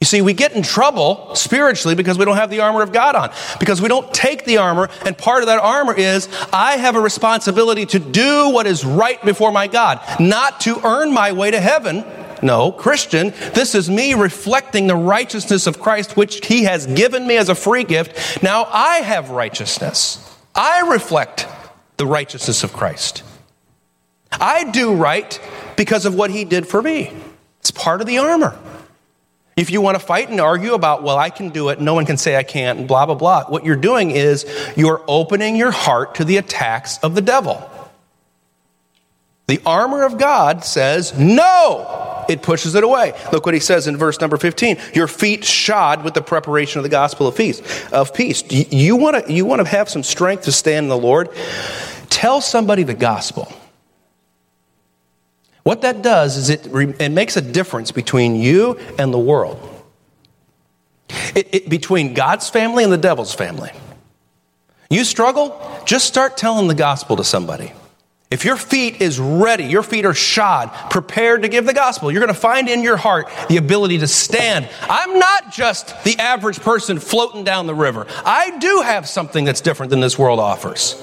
[0.00, 3.14] You see, we get in trouble spiritually because we don't have the armor of God
[3.14, 6.96] on, because we don't take the armor, and part of that armor is I have
[6.96, 11.50] a responsibility to do what is right before my God, not to earn my way
[11.50, 12.04] to heaven.
[12.42, 17.36] No, Christian, this is me reflecting the righteousness of Christ, which He has given me
[17.36, 18.42] as a free gift.
[18.42, 20.22] Now I have righteousness.
[20.54, 21.46] I reflect
[21.96, 23.22] the righteousness of Christ.
[24.32, 25.40] I do right
[25.76, 27.12] because of what He did for me.
[27.60, 28.58] It's part of the armor.
[29.56, 32.04] If you want to fight and argue about, well, I can do it, no one
[32.04, 34.44] can say I can't, and blah, blah, blah, what you're doing is
[34.76, 37.70] you're opening your heart to the attacks of the devil.
[39.46, 42.05] The armor of God says no.
[42.28, 43.18] It pushes it away.
[43.32, 44.78] Look what he says in verse number 15.
[44.94, 47.60] Your feet shod with the preparation of the gospel of peace.
[47.92, 48.42] Of peace.
[48.50, 51.30] You want to you want to have some strength to stand in the Lord?
[52.08, 53.52] Tell somebody the gospel.
[55.62, 56.66] What that does is it,
[57.00, 59.58] it makes a difference between you and the world.
[61.34, 63.72] It, it, between God's family and the devil's family.
[64.88, 67.72] You struggle, just start telling the gospel to somebody.
[68.28, 72.20] If your feet is ready, your feet are shod, prepared to give the gospel, you're
[72.20, 74.68] going to find in your heart the ability to stand.
[74.82, 78.04] I'm not just the average person floating down the river.
[78.24, 81.00] I do have something that's different than this world offers.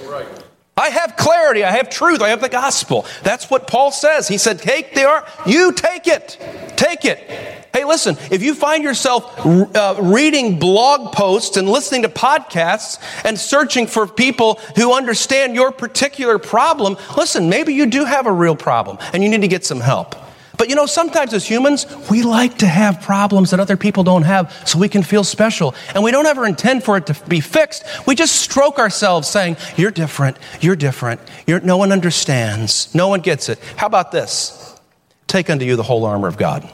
[0.75, 3.05] I have clarity, I have truth, I have the gospel.
[3.21, 4.27] That's what Paul says.
[4.27, 6.38] He said, Take the art, you take it,
[6.75, 7.62] take it.
[7.73, 9.43] Hey, listen, if you find yourself
[9.75, 15.71] uh, reading blog posts and listening to podcasts and searching for people who understand your
[15.71, 19.65] particular problem, listen, maybe you do have a real problem and you need to get
[19.65, 20.15] some help.
[20.55, 24.21] But you know, sometimes as humans, we like to have problems that other people don't
[24.21, 25.73] have so we can feel special.
[25.95, 27.83] And we don't ever intend for it to be fixed.
[28.05, 33.21] We just stroke ourselves saying, You're different, you're different, you're, no one understands, no one
[33.21, 33.57] gets it.
[33.77, 34.79] How about this?
[35.25, 36.71] Take unto you the whole armor of God.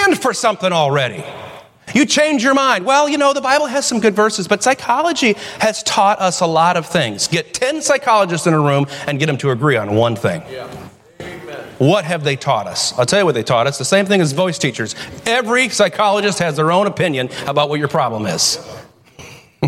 [0.00, 1.22] Stand for something already.
[1.94, 2.86] You change your mind.
[2.86, 6.46] Well, you know, the Bible has some good verses, but psychology has taught us a
[6.46, 7.28] lot of things.
[7.28, 10.42] Get 10 psychologists in a room and get them to agree on one thing.
[10.50, 10.66] Yeah.
[11.76, 12.98] What have they taught us?
[12.98, 13.76] I'll tell you what they taught us.
[13.76, 14.94] The same thing as voice teachers.
[15.26, 18.58] Every psychologist has their own opinion about what your problem is.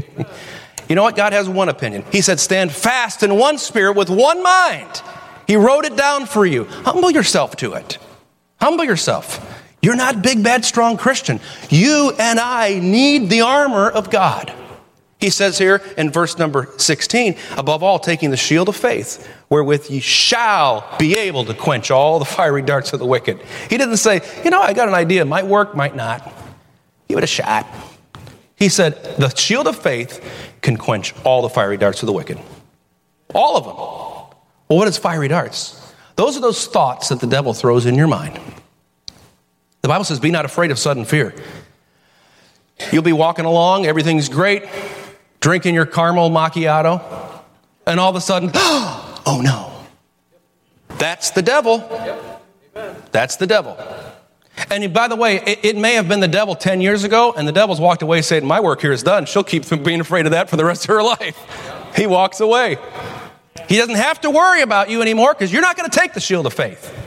[0.88, 1.14] you know what?
[1.14, 2.04] God has one opinion.
[2.10, 5.02] He said, Stand fast in one spirit with one mind.
[5.46, 6.64] He wrote it down for you.
[6.64, 7.98] Humble yourself to it.
[8.58, 9.58] Humble yourself.
[9.82, 11.40] You're not big, bad, strong Christian.
[11.68, 14.52] You and I need the armor of God.
[15.18, 19.88] He says here in verse number 16, above all, taking the shield of faith, wherewith
[19.90, 23.40] ye shall be able to quench all the fiery darts of the wicked.
[23.70, 26.32] He didn't say, you know, I got an idea, might work, might not.
[27.08, 27.66] Give it a shot.
[28.56, 30.24] He said, the shield of faith
[30.60, 32.38] can quench all the fiery darts of the wicked.
[33.34, 33.76] All of them.
[33.76, 35.92] Well, what is fiery darts?
[36.16, 38.40] Those are those thoughts that the devil throws in your mind.
[39.82, 41.34] The Bible says, Be not afraid of sudden fear.
[42.92, 44.64] You'll be walking along, everything's great,
[45.40, 47.02] drinking your caramel macchiato,
[47.86, 49.68] and all of a sudden, oh no.
[50.98, 51.78] That's the devil.
[53.10, 53.76] That's the devil.
[54.70, 57.48] And by the way, it, it, may have been the devil 10 years ago, and
[57.48, 59.26] the devil's walked away saying, My work here is done.
[59.26, 61.92] She'll keep being afraid of that for the rest of her life.
[61.96, 62.78] He walks away.
[63.68, 66.20] He doesn't have to worry about you anymore because you're not going to take the
[66.20, 67.01] shield of faith.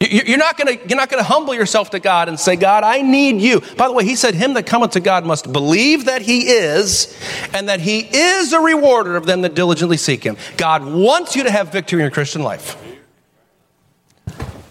[0.00, 2.84] You're not going to, you're not going to humble yourself to God and say, God,
[2.84, 3.60] I need you.
[3.76, 7.16] By the way, he said, Him that cometh to God must believe that he is,
[7.54, 10.36] and that he is a rewarder of them that diligently seek him.
[10.56, 12.76] God wants you to have victory in your Christian life.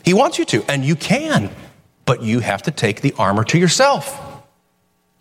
[0.04, 1.50] He wants you to, and you can,
[2.06, 4.20] but you have to take the armor to yourself.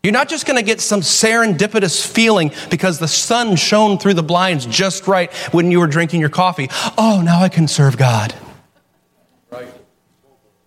[0.03, 4.23] You're not just going to get some serendipitous feeling because the sun shone through the
[4.25, 6.69] blinds just right when you were drinking your coffee.
[6.99, 8.35] Oh, now I can serve God.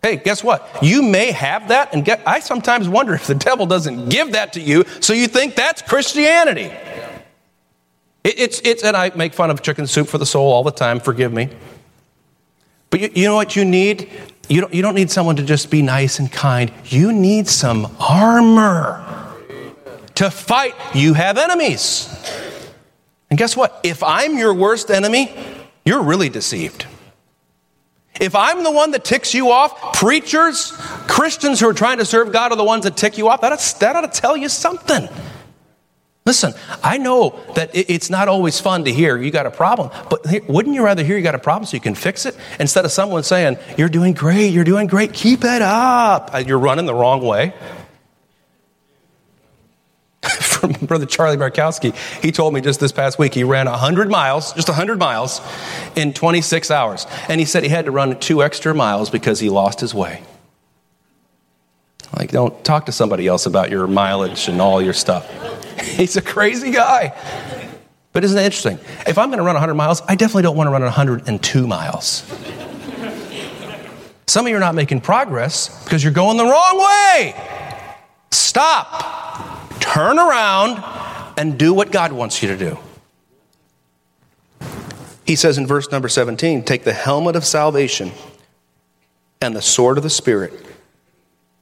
[0.06, 0.70] Hey, guess what?
[0.84, 4.54] You may have that, and get, I sometimes wonder if the devil doesn't give that
[4.54, 6.72] to you, so you think that's Christianity.
[8.24, 10.70] It, it's, it's, and I make fun of chicken soup for the soul all the
[10.70, 11.50] time, forgive me.
[12.92, 14.12] But you, you know what you need?
[14.48, 16.72] You don't, you don't need someone to just be nice and kind.
[16.86, 19.04] You need some armor
[20.14, 20.76] to fight.
[20.94, 22.16] You have enemies.
[23.32, 23.80] And guess what?
[23.82, 25.36] If I'm your worst enemy,
[25.84, 26.86] you're really deceived.
[28.20, 30.72] If I'm the one that ticks you off, preachers,
[31.08, 33.52] Christians who are trying to serve God are the ones that tick you off, that
[33.52, 35.10] ought, that ought to tell you something.
[36.26, 40.26] Listen, I know that it's not always fun to hear you got a problem, but
[40.50, 42.92] wouldn't you rather hear you got a problem so you can fix it instead of
[42.92, 46.32] someone saying, You're doing great, you're doing great, keep it up?
[46.48, 47.54] You're running the wrong way.
[50.40, 54.54] From Brother Charlie Barkowski, he told me just this past week he ran 100 miles,
[54.54, 55.42] just 100 miles,
[55.96, 57.06] in 26 hours.
[57.30, 60.24] And he said he had to run two extra miles because he lost his way.
[62.18, 65.30] Like, don't talk to somebody else about your mileage and all your stuff.
[65.82, 67.14] He's a crazy guy.
[68.14, 68.80] But isn't it interesting?
[69.06, 72.24] If I'm going to run 100 miles, I definitely don't want to run 102 miles.
[74.28, 77.36] Some of you are not making progress because you're going the wrong way.
[78.32, 79.25] Stop,
[79.94, 80.84] turn around,
[81.38, 82.78] and do what God wants you to do.
[85.26, 88.12] He says in verse number 17, take the helmet of salvation
[89.42, 90.54] and the sword of the Spirit,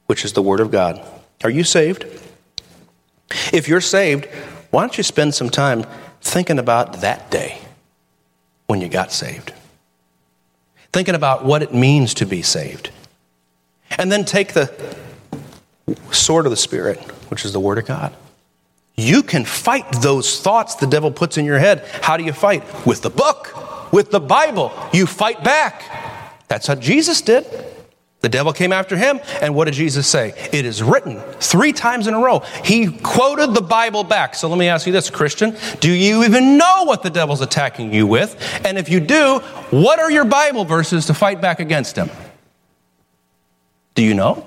[0.06, 1.04] which is the Word of God.
[1.42, 2.04] Are you saved?
[3.52, 4.26] If you're saved,
[4.70, 5.84] why don't you spend some time
[6.20, 7.58] thinking about that day
[8.66, 9.52] when you got saved?
[10.94, 12.88] thinking about what it means to be saved.
[13.98, 14.72] And then take the
[16.10, 16.98] sword of the Spirit,
[17.30, 18.14] which is the Word of God.
[18.96, 21.84] You can fight those thoughts the devil puts in your head.
[22.02, 22.62] How do you fight?
[22.86, 24.72] With the book, with the Bible.
[24.92, 25.82] You fight back.
[26.48, 27.44] That's what Jesus did.
[28.20, 30.32] The devil came after him, and what did Jesus say?
[30.50, 32.38] It is written three times in a row.
[32.64, 34.34] He quoted the Bible back.
[34.34, 35.54] So let me ask you this, Christian.
[35.80, 38.34] Do you even know what the devil's attacking you with?
[38.64, 42.08] And if you do, what are your Bible verses to fight back against him?
[43.94, 44.46] Do you know?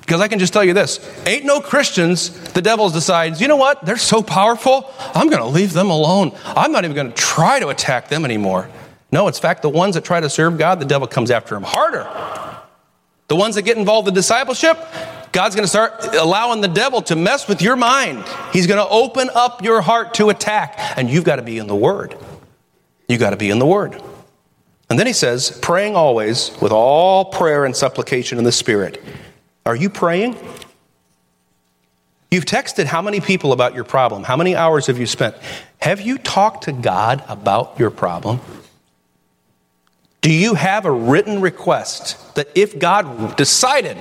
[0.00, 3.56] Because I can just tell you this ain't no Christians, the devil decides, you know
[3.56, 3.84] what?
[3.84, 6.32] They're so powerful, I'm going to leave them alone.
[6.44, 8.68] I'm not even going to try to attack them anymore.
[9.10, 11.62] No, it's fact the ones that try to serve God, the devil comes after them
[11.62, 12.08] harder.
[13.28, 14.78] The ones that get involved in discipleship,
[15.32, 18.24] God's going to start allowing the devil to mess with your mind.
[18.52, 21.66] He's going to open up your heart to attack, and you've got to be in
[21.66, 22.16] the Word.
[23.08, 24.00] You've got to be in the Word.
[24.90, 29.02] And then he says, praying always with all prayer and supplication in the Spirit.
[29.64, 30.36] Are you praying?
[32.30, 34.24] You've texted how many people about your problem?
[34.24, 35.36] How many hours have you spent?
[35.80, 38.40] Have you talked to God about your problem?
[40.22, 43.98] Do you have a written request that if God decided,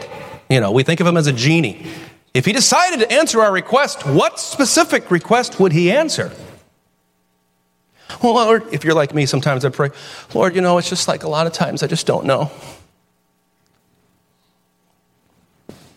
[0.49, 1.85] you know, we think of him as a genie,
[2.33, 6.31] if he decided to answer our request, what specific request would he answer?
[8.23, 9.89] Well, Lord, if you're like me, sometimes I pray,
[10.33, 12.51] Lord, you know, it's just like a lot of times I just don't know.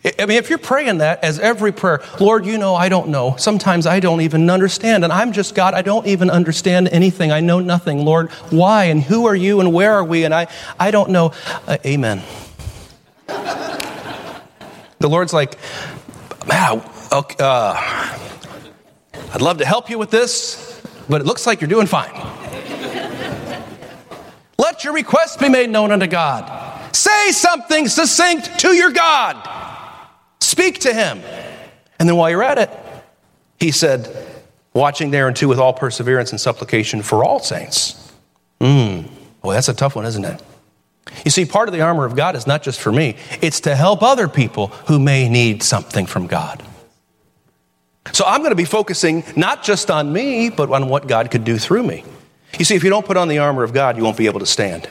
[0.05, 3.37] I mean, if you're praying that as every prayer, Lord, you know, I don't know.
[3.39, 5.03] Sometimes I don't even understand.
[5.03, 7.33] And I'm just God, I don't even understand anything.
[7.33, 8.05] I know nothing.
[8.05, 10.25] Lord, why and who are you and where are we?
[10.25, 10.49] And I,
[10.79, 11.33] I don't know.
[11.67, 12.23] Uh, amen.
[13.27, 15.59] the Lord's like,
[16.47, 18.19] man, okay, uh,
[19.33, 22.13] I'd love to help you with this, but it looks like you're doing fine.
[24.59, 26.95] Let your request be made known unto God.
[26.95, 29.73] Say something succinct to your God.
[30.55, 31.21] Speak to him.
[31.99, 32.71] And then while you're at it,
[33.59, 34.09] he said,
[34.73, 38.13] watching there and too with all perseverance and supplication for all saints.
[38.61, 39.09] Mm.
[39.43, 40.41] Boy, that's a tough one, isn't it?
[41.25, 43.75] You see, part of the armor of God is not just for me, it's to
[43.75, 46.63] help other people who may need something from God.
[48.13, 51.43] So I'm going to be focusing not just on me, but on what God could
[51.43, 52.05] do through me.
[52.61, 54.39] You see, if you don't put on the armor of God, you won't be able
[54.39, 54.89] to stand.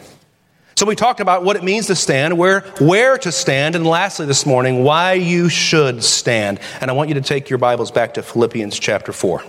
[0.76, 4.26] So we talked about what it means to stand, where, where to stand, and lastly
[4.26, 6.60] this morning, why you should stand.
[6.82, 9.44] And I want you to take your Bibles back to Philippians chapter 4.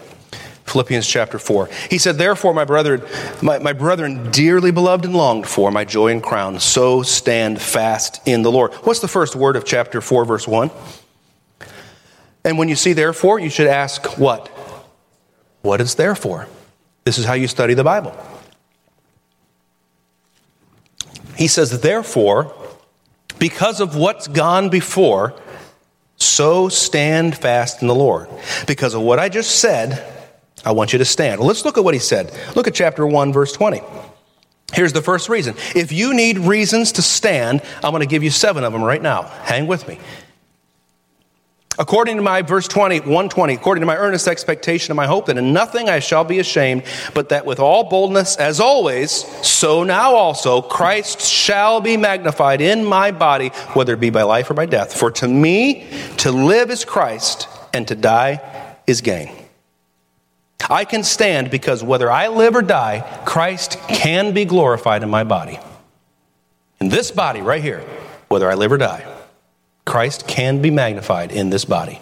[0.66, 1.70] Philippians chapter 4.
[1.90, 3.02] He said, Therefore, my brethren,
[3.42, 8.20] my, my brethren, dearly beloved and longed for, my joy and crown, so stand fast
[8.26, 8.74] in the Lord.
[8.74, 10.70] What's the first word of chapter 4, verse 1?
[12.44, 14.48] And when you see therefore, you should ask what?
[15.62, 16.48] What is therefore?
[17.04, 18.14] This is how you study the Bible.
[21.36, 22.54] He says, Therefore,
[23.38, 25.34] because of what's gone before,
[26.16, 28.28] so stand fast in the Lord.
[28.66, 30.12] Because of what I just said,
[30.64, 31.40] I want you to stand.
[31.40, 32.32] Let's look at what he said.
[32.54, 33.82] Look at chapter 1, verse 20.
[34.72, 35.54] Here's the first reason.
[35.74, 39.02] If you need reasons to stand, I'm going to give you seven of them right
[39.02, 39.22] now.
[39.22, 39.98] Hang with me.
[41.78, 45.36] According to my verse 20, 120, according to my earnest expectation and my hope that
[45.36, 49.10] in nothing I shall be ashamed, but that with all boldness, as always,
[49.46, 54.50] so now also Christ shall be magnified in my body, whether it be by life
[54.50, 54.96] or by death.
[54.96, 59.34] For to me, to live is Christ, and to die is gain.
[60.70, 65.24] I can stand because whether I live or die, Christ can be glorified in my
[65.24, 65.58] body.
[66.80, 67.80] In this body right here,
[68.28, 69.13] whether I live or die.
[69.84, 72.00] Christ can be magnified in this body.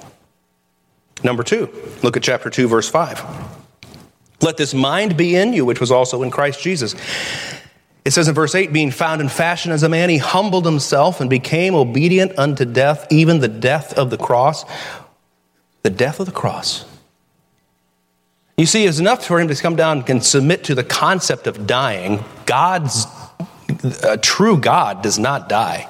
[1.25, 1.71] Number two,
[2.03, 3.25] look at chapter 2, verse 5.
[4.41, 6.95] Let this mind be in you, which was also in Christ Jesus.
[8.05, 11.21] It says in verse 8, being found in fashion as a man, he humbled himself
[11.21, 14.65] and became obedient unto death, even the death of the cross.
[15.83, 16.85] The death of the cross.
[18.57, 21.67] You see, it's enough for him to come down and submit to the concept of
[21.67, 22.25] dying.
[22.45, 23.07] God's,
[24.03, 25.89] a true God does not die.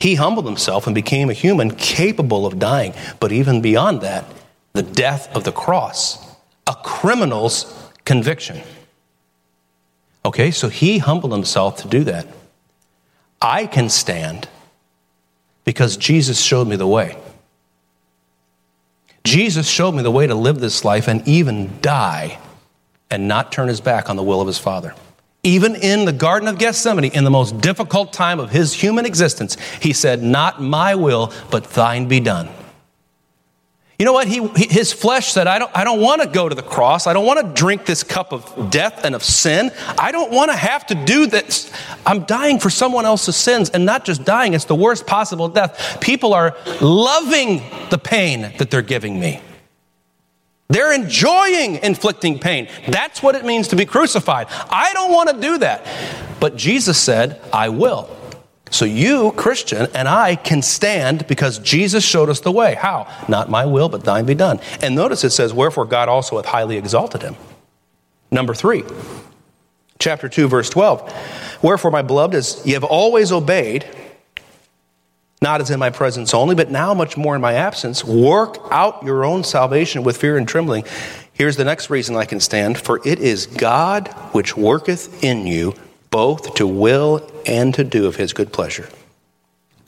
[0.00, 2.94] He humbled himself and became a human capable of dying.
[3.20, 4.24] But even beyond that,
[4.72, 6.34] the death of the cross,
[6.66, 7.72] a criminal's
[8.04, 8.62] conviction.
[10.24, 12.26] Okay, so he humbled himself to do that.
[13.42, 14.48] I can stand
[15.64, 17.16] because Jesus showed me the way.
[19.24, 22.38] Jesus showed me the way to live this life and even die
[23.10, 24.94] and not turn his back on the will of his Father.
[25.42, 29.56] Even in the Garden of Gethsemane, in the most difficult time of his human existence,
[29.80, 32.50] he said, Not my will, but thine be done.
[34.00, 34.28] You know what?
[34.28, 37.06] He, his flesh said, I don't, I don't want to go to the cross.
[37.06, 39.70] I don't want to drink this cup of death and of sin.
[39.98, 41.70] I don't want to have to do this.
[42.06, 46.00] I'm dying for someone else's sins and not just dying, it's the worst possible death.
[46.00, 49.42] People are loving the pain that they're giving me.
[50.70, 52.68] They're enjoying inflicting pain.
[52.88, 54.46] That's what it means to be crucified.
[54.48, 55.84] I don't want to do that.
[56.38, 58.08] But Jesus said, I will.
[58.70, 62.76] So you, Christian, and I can stand because Jesus showed us the way.
[62.76, 63.08] How?
[63.28, 64.60] Not my will, but thine be done.
[64.80, 67.34] And notice it says, Wherefore God also hath highly exalted him.
[68.30, 68.84] Number three,
[69.98, 71.58] chapter 2, verse 12.
[71.62, 73.84] Wherefore, my beloved, as ye have always obeyed,
[75.42, 79.02] not as in my presence only, but now much more in my absence, work out
[79.02, 80.84] your own salvation with fear and trembling.
[81.32, 85.74] Here's the next reason I can stand for it is God which worketh in you
[86.10, 88.88] both to will and to do of his good pleasure.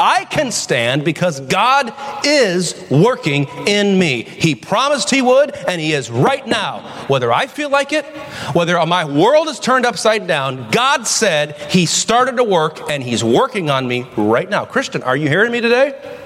[0.03, 1.95] I can stand because God
[2.27, 4.25] is working in me.
[4.25, 6.81] He promised He would, and He is right now.
[7.07, 8.05] Whether I feel like it,
[8.53, 13.23] whether my world is turned upside down, God said He started to work, and He's
[13.23, 14.65] working on me right now.
[14.65, 16.19] Christian, are you hearing me today?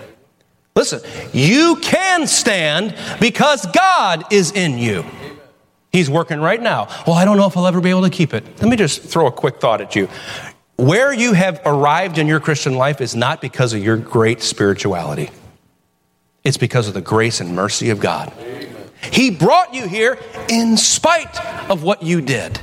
[0.75, 1.03] Listen,
[1.35, 5.05] you can stand because God is in you.
[5.93, 6.89] He's working right now.
[7.07, 8.43] Well, I don't know if I'll ever be able to keep it.
[8.59, 10.09] Let me just throw a quick thought at you.
[10.77, 15.31] Where you have arrived in your Christian life is not because of your great spirituality,
[16.45, 18.33] it's because of the grace and mercy of God.
[19.11, 20.19] He brought you here
[20.49, 22.61] in spite of what you did.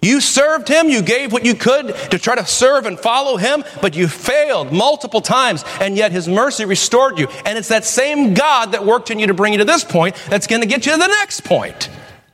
[0.00, 3.62] You served him, you gave what you could to try to serve and follow him,
[3.80, 7.28] but you failed multiple times, and yet his mercy restored you.
[7.46, 10.16] And it's that same God that worked in you to bring you to this point
[10.28, 11.88] that's going to get you to the next point.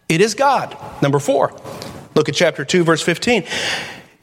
[0.08, 0.76] It is God.
[1.02, 1.54] Number four,
[2.14, 3.44] look at chapter 2, verse 15.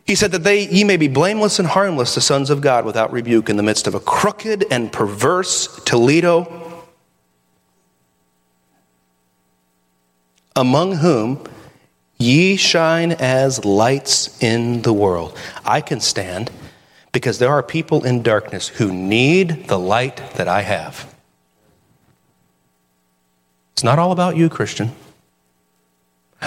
[0.06, 3.12] He said that they, ye may be blameless and harmless, the sons of God, without
[3.12, 6.86] rebuke, in the midst of a crooked and perverse Toledo,
[10.56, 11.44] among whom
[12.20, 15.36] ye shine as lights in the world.
[15.66, 16.52] I can stand
[17.12, 21.14] because there are people in darkness who need the light that I have.
[23.74, 24.92] It's not all about you, Christian.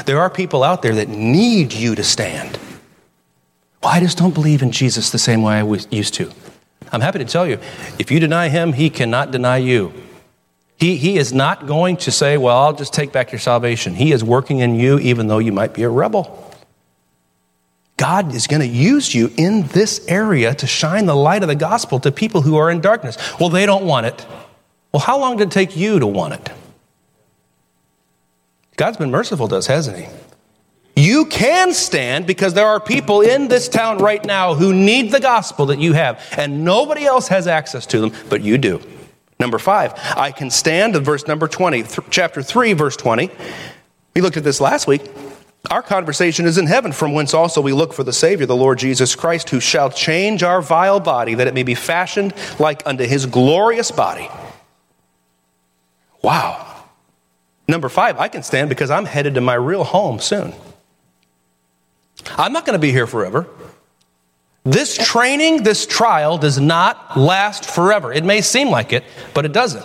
[0.07, 2.59] There are people out there that need you to stand.
[3.83, 6.31] Well, I just don't believe in Jesus the same way I was used to.
[6.91, 7.59] I'm happy to tell you,
[7.99, 9.93] if you deny him, he cannot deny you.
[10.79, 13.95] He, he is not going to say, Well, I'll just take back your salvation.
[13.95, 16.45] He is working in you even though you might be a rebel.
[17.97, 21.57] God is going to use you in this area to shine the light of the
[21.57, 23.19] gospel to people who are in darkness.
[23.41, 24.25] Well, they don't want it.
[24.93, 26.51] Well, how long did it take you to want it?
[28.77, 30.07] God's been merciful to us, hasn't He?
[30.99, 35.21] You can stand because there are people in this town right now who need the
[35.21, 38.81] gospel that you have, and nobody else has access to them, but you do.
[39.39, 43.31] Number five, I can stand verse number 20, th- chapter 3, verse 20.
[44.17, 45.09] We looked at this last week.
[45.71, 48.81] Our conversation is in heaven, from whence also we look for the Savior, the Lord
[48.81, 53.05] Jesus Christ, who shall change our vile body, that it may be fashioned like unto
[53.05, 54.29] his glorious body.
[56.23, 56.87] Wow.
[57.69, 60.55] Number five, I can stand because I'm headed to my real home soon.
[62.37, 63.47] I'm not going to be here forever.
[64.65, 68.13] This training, this trial does not last forever.
[68.13, 69.85] It may seem like it, but it doesn't.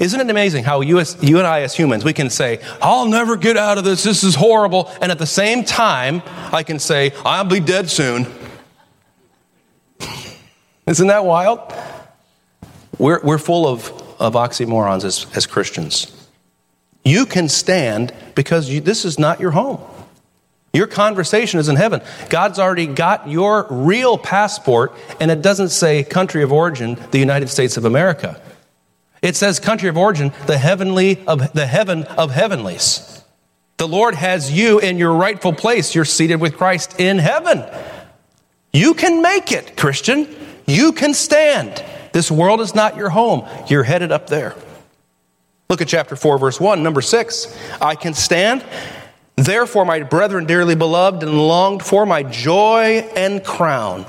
[0.00, 3.06] Isn't it amazing how you, as, you and I, as humans, we can say, I'll
[3.06, 6.78] never get out of this, this is horrible, and at the same time, I can
[6.78, 8.26] say, I'll be dead soon.
[10.86, 11.72] Isn't that wild?
[12.98, 16.16] We're, we're full of, of oxymorons as, as Christians.
[17.04, 19.80] You can stand because you, this is not your home.
[20.72, 22.00] Your conversation is in heaven.
[22.30, 27.48] God's already got your real passport, and it doesn't say country of origin, the United
[27.48, 28.40] States of America.
[29.20, 33.22] It says country of origin, the heavenly of the heaven of heavenlies.
[33.76, 35.94] The Lord has you in your rightful place.
[35.94, 37.64] You're seated with Christ in heaven.
[38.72, 40.28] You can make it, Christian.
[40.66, 41.84] You can stand.
[42.12, 43.46] This world is not your home.
[43.68, 44.54] You're headed up there.
[45.68, 47.58] Look at chapter 4, verse 1, number 6.
[47.80, 48.64] I can stand.
[49.36, 54.04] Therefore, my brethren, dearly beloved and longed for, my joy and crown.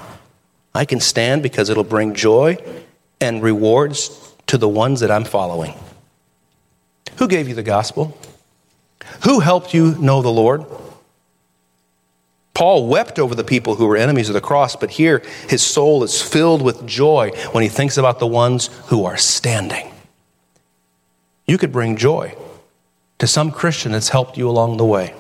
[0.76, 2.58] I can stand because it'll bring joy
[3.22, 5.76] and rewards to the ones that I'm following.
[7.18, 8.18] Who gave you the gospel?
[9.24, 10.66] Who helped you know the Lord?
[12.54, 16.04] Paul wept over the people who were enemies of the cross, but here his soul
[16.04, 19.92] is filled with joy when he thinks about the ones who are standing.
[21.48, 22.36] You could bring joy
[23.24, 25.16] to some Christian that's helped you along the way.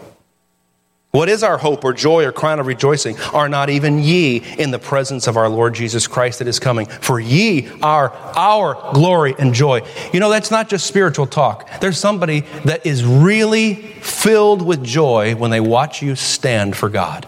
[1.11, 3.17] What is our hope or joy or crown of rejoicing?
[3.31, 6.87] Are not even ye in the presence of our Lord Jesus Christ that is coming?
[6.87, 9.87] For ye are our glory and joy.
[10.11, 11.79] You know, that's not just spiritual talk.
[11.79, 17.25] There's somebody that is really filled with joy when they watch you stand for God.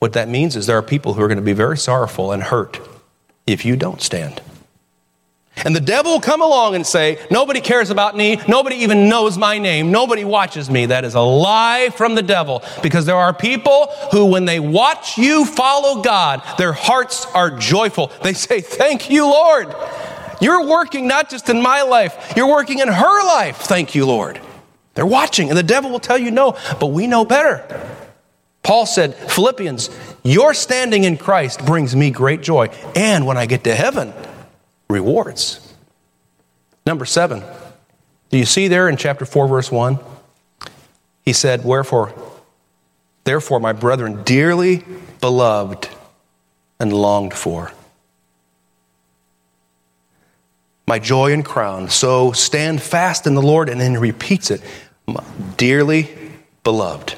[0.00, 2.42] What that means is there are people who are going to be very sorrowful and
[2.42, 2.80] hurt
[3.46, 4.42] if you don't stand.
[5.64, 8.40] And the devil will come along and say, Nobody cares about me.
[8.48, 9.90] Nobody even knows my name.
[9.90, 10.86] Nobody watches me.
[10.86, 15.18] That is a lie from the devil because there are people who, when they watch
[15.18, 18.10] you follow God, their hearts are joyful.
[18.22, 19.74] They say, Thank you, Lord.
[20.40, 23.58] You're working not just in my life, you're working in her life.
[23.58, 24.40] Thank you, Lord.
[24.94, 27.64] They're watching, and the devil will tell you no, but we know better.
[28.62, 29.90] Paul said, Philippians,
[30.22, 32.68] your standing in Christ brings me great joy.
[32.94, 34.12] And when I get to heaven,
[34.90, 35.74] rewards.
[36.84, 37.42] Number seven,
[38.30, 39.98] do you see there in chapter 4, verse 1?
[41.24, 42.12] He said, Wherefore,
[43.24, 44.84] therefore, my brethren, dearly
[45.20, 45.88] beloved
[46.78, 47.72] and longed for,
[50.86, 51.88] my joy and crown.
[51.88, 54.62] So stand fast in the Lord, and then he repeats it,
[55.56, 56.10] dearly
[56.64, 57.14] beloved.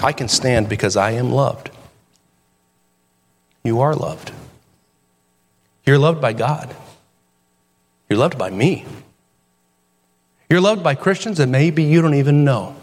[0.00, 1.70] I can stand because I am loved.
[3.64, 4.32] You are loved.
[5.88, 6.76] You're loved by God.
[8.10, 8.84] You're loved by me.
[10.50, 12.76] You're loved by Christians that maybe you don't even know.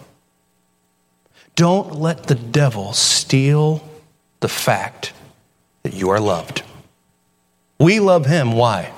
[1.55, 3.87] Don't let the devil steal
[4.39, 5.13] the fact
[5.83, 6.63] that you are loved.
[7.79, 8.53] We love him.
[8.53, 8.91] Why?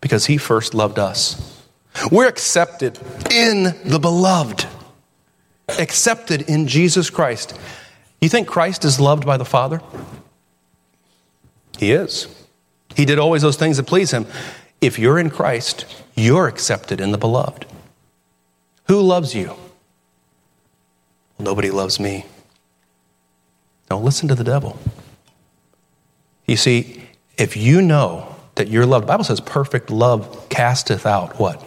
[0.00, 1.62] Because he first loved us.
[2.10, 2.98] We're accepted
[3.30, 4.66] in the beloved,
[5.78, 7.56] accepted in Jesus Christ.
[8.20, 9.80] You think Christ is loved by the Father?
[11.78, 12.34] He is.
[12.98, 14.26] He did always those things that please him.
[14.80, 15.86] If you're in Christ,
[16.16, 17.64] you're accepted in the beloved.
[18.88, 19.54] Who loves you?
[21.38, 22.26] Nobody loves me.
[23.88, 24.76] Don't listen to the devil.
[26.48, 27.04] You see,
[27.36, 31.64] if you know that you're loved, the Bible says perfect love casteth out what?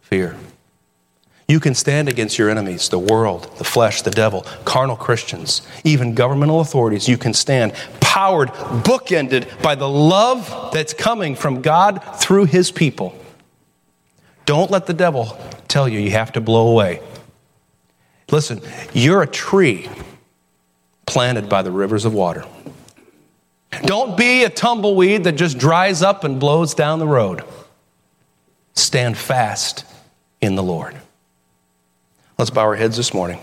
[0.00, 0.36] Fear.
[1.46, 6.16] You can stand against your enemies, the world, the flesh, the devil, carnal Christians, even
[6.16, 7.08] governmental authorities.
[7.08, 7.72] You can stand
[8.12, 8.50] powered,
[8.84, 13.18] bookended by the love that's coming from God through his people.
[14.44, 15.34] Don't let the devil
[15.66, 17.00] tell you you have to blow away.
[18.30, 18.60] Listen,
[18.92, 19.88] you're a tree
[21.06, 22.44] planted by the rivers of water.
[23.84, 27.42] Don't be a tumbleweed that just dries up and blows down the road.
[28.74, 29.86] Stand fast
[30.42, 30.94] in the Lord.
[32.36, 33.38] Let's bow our heads this morning.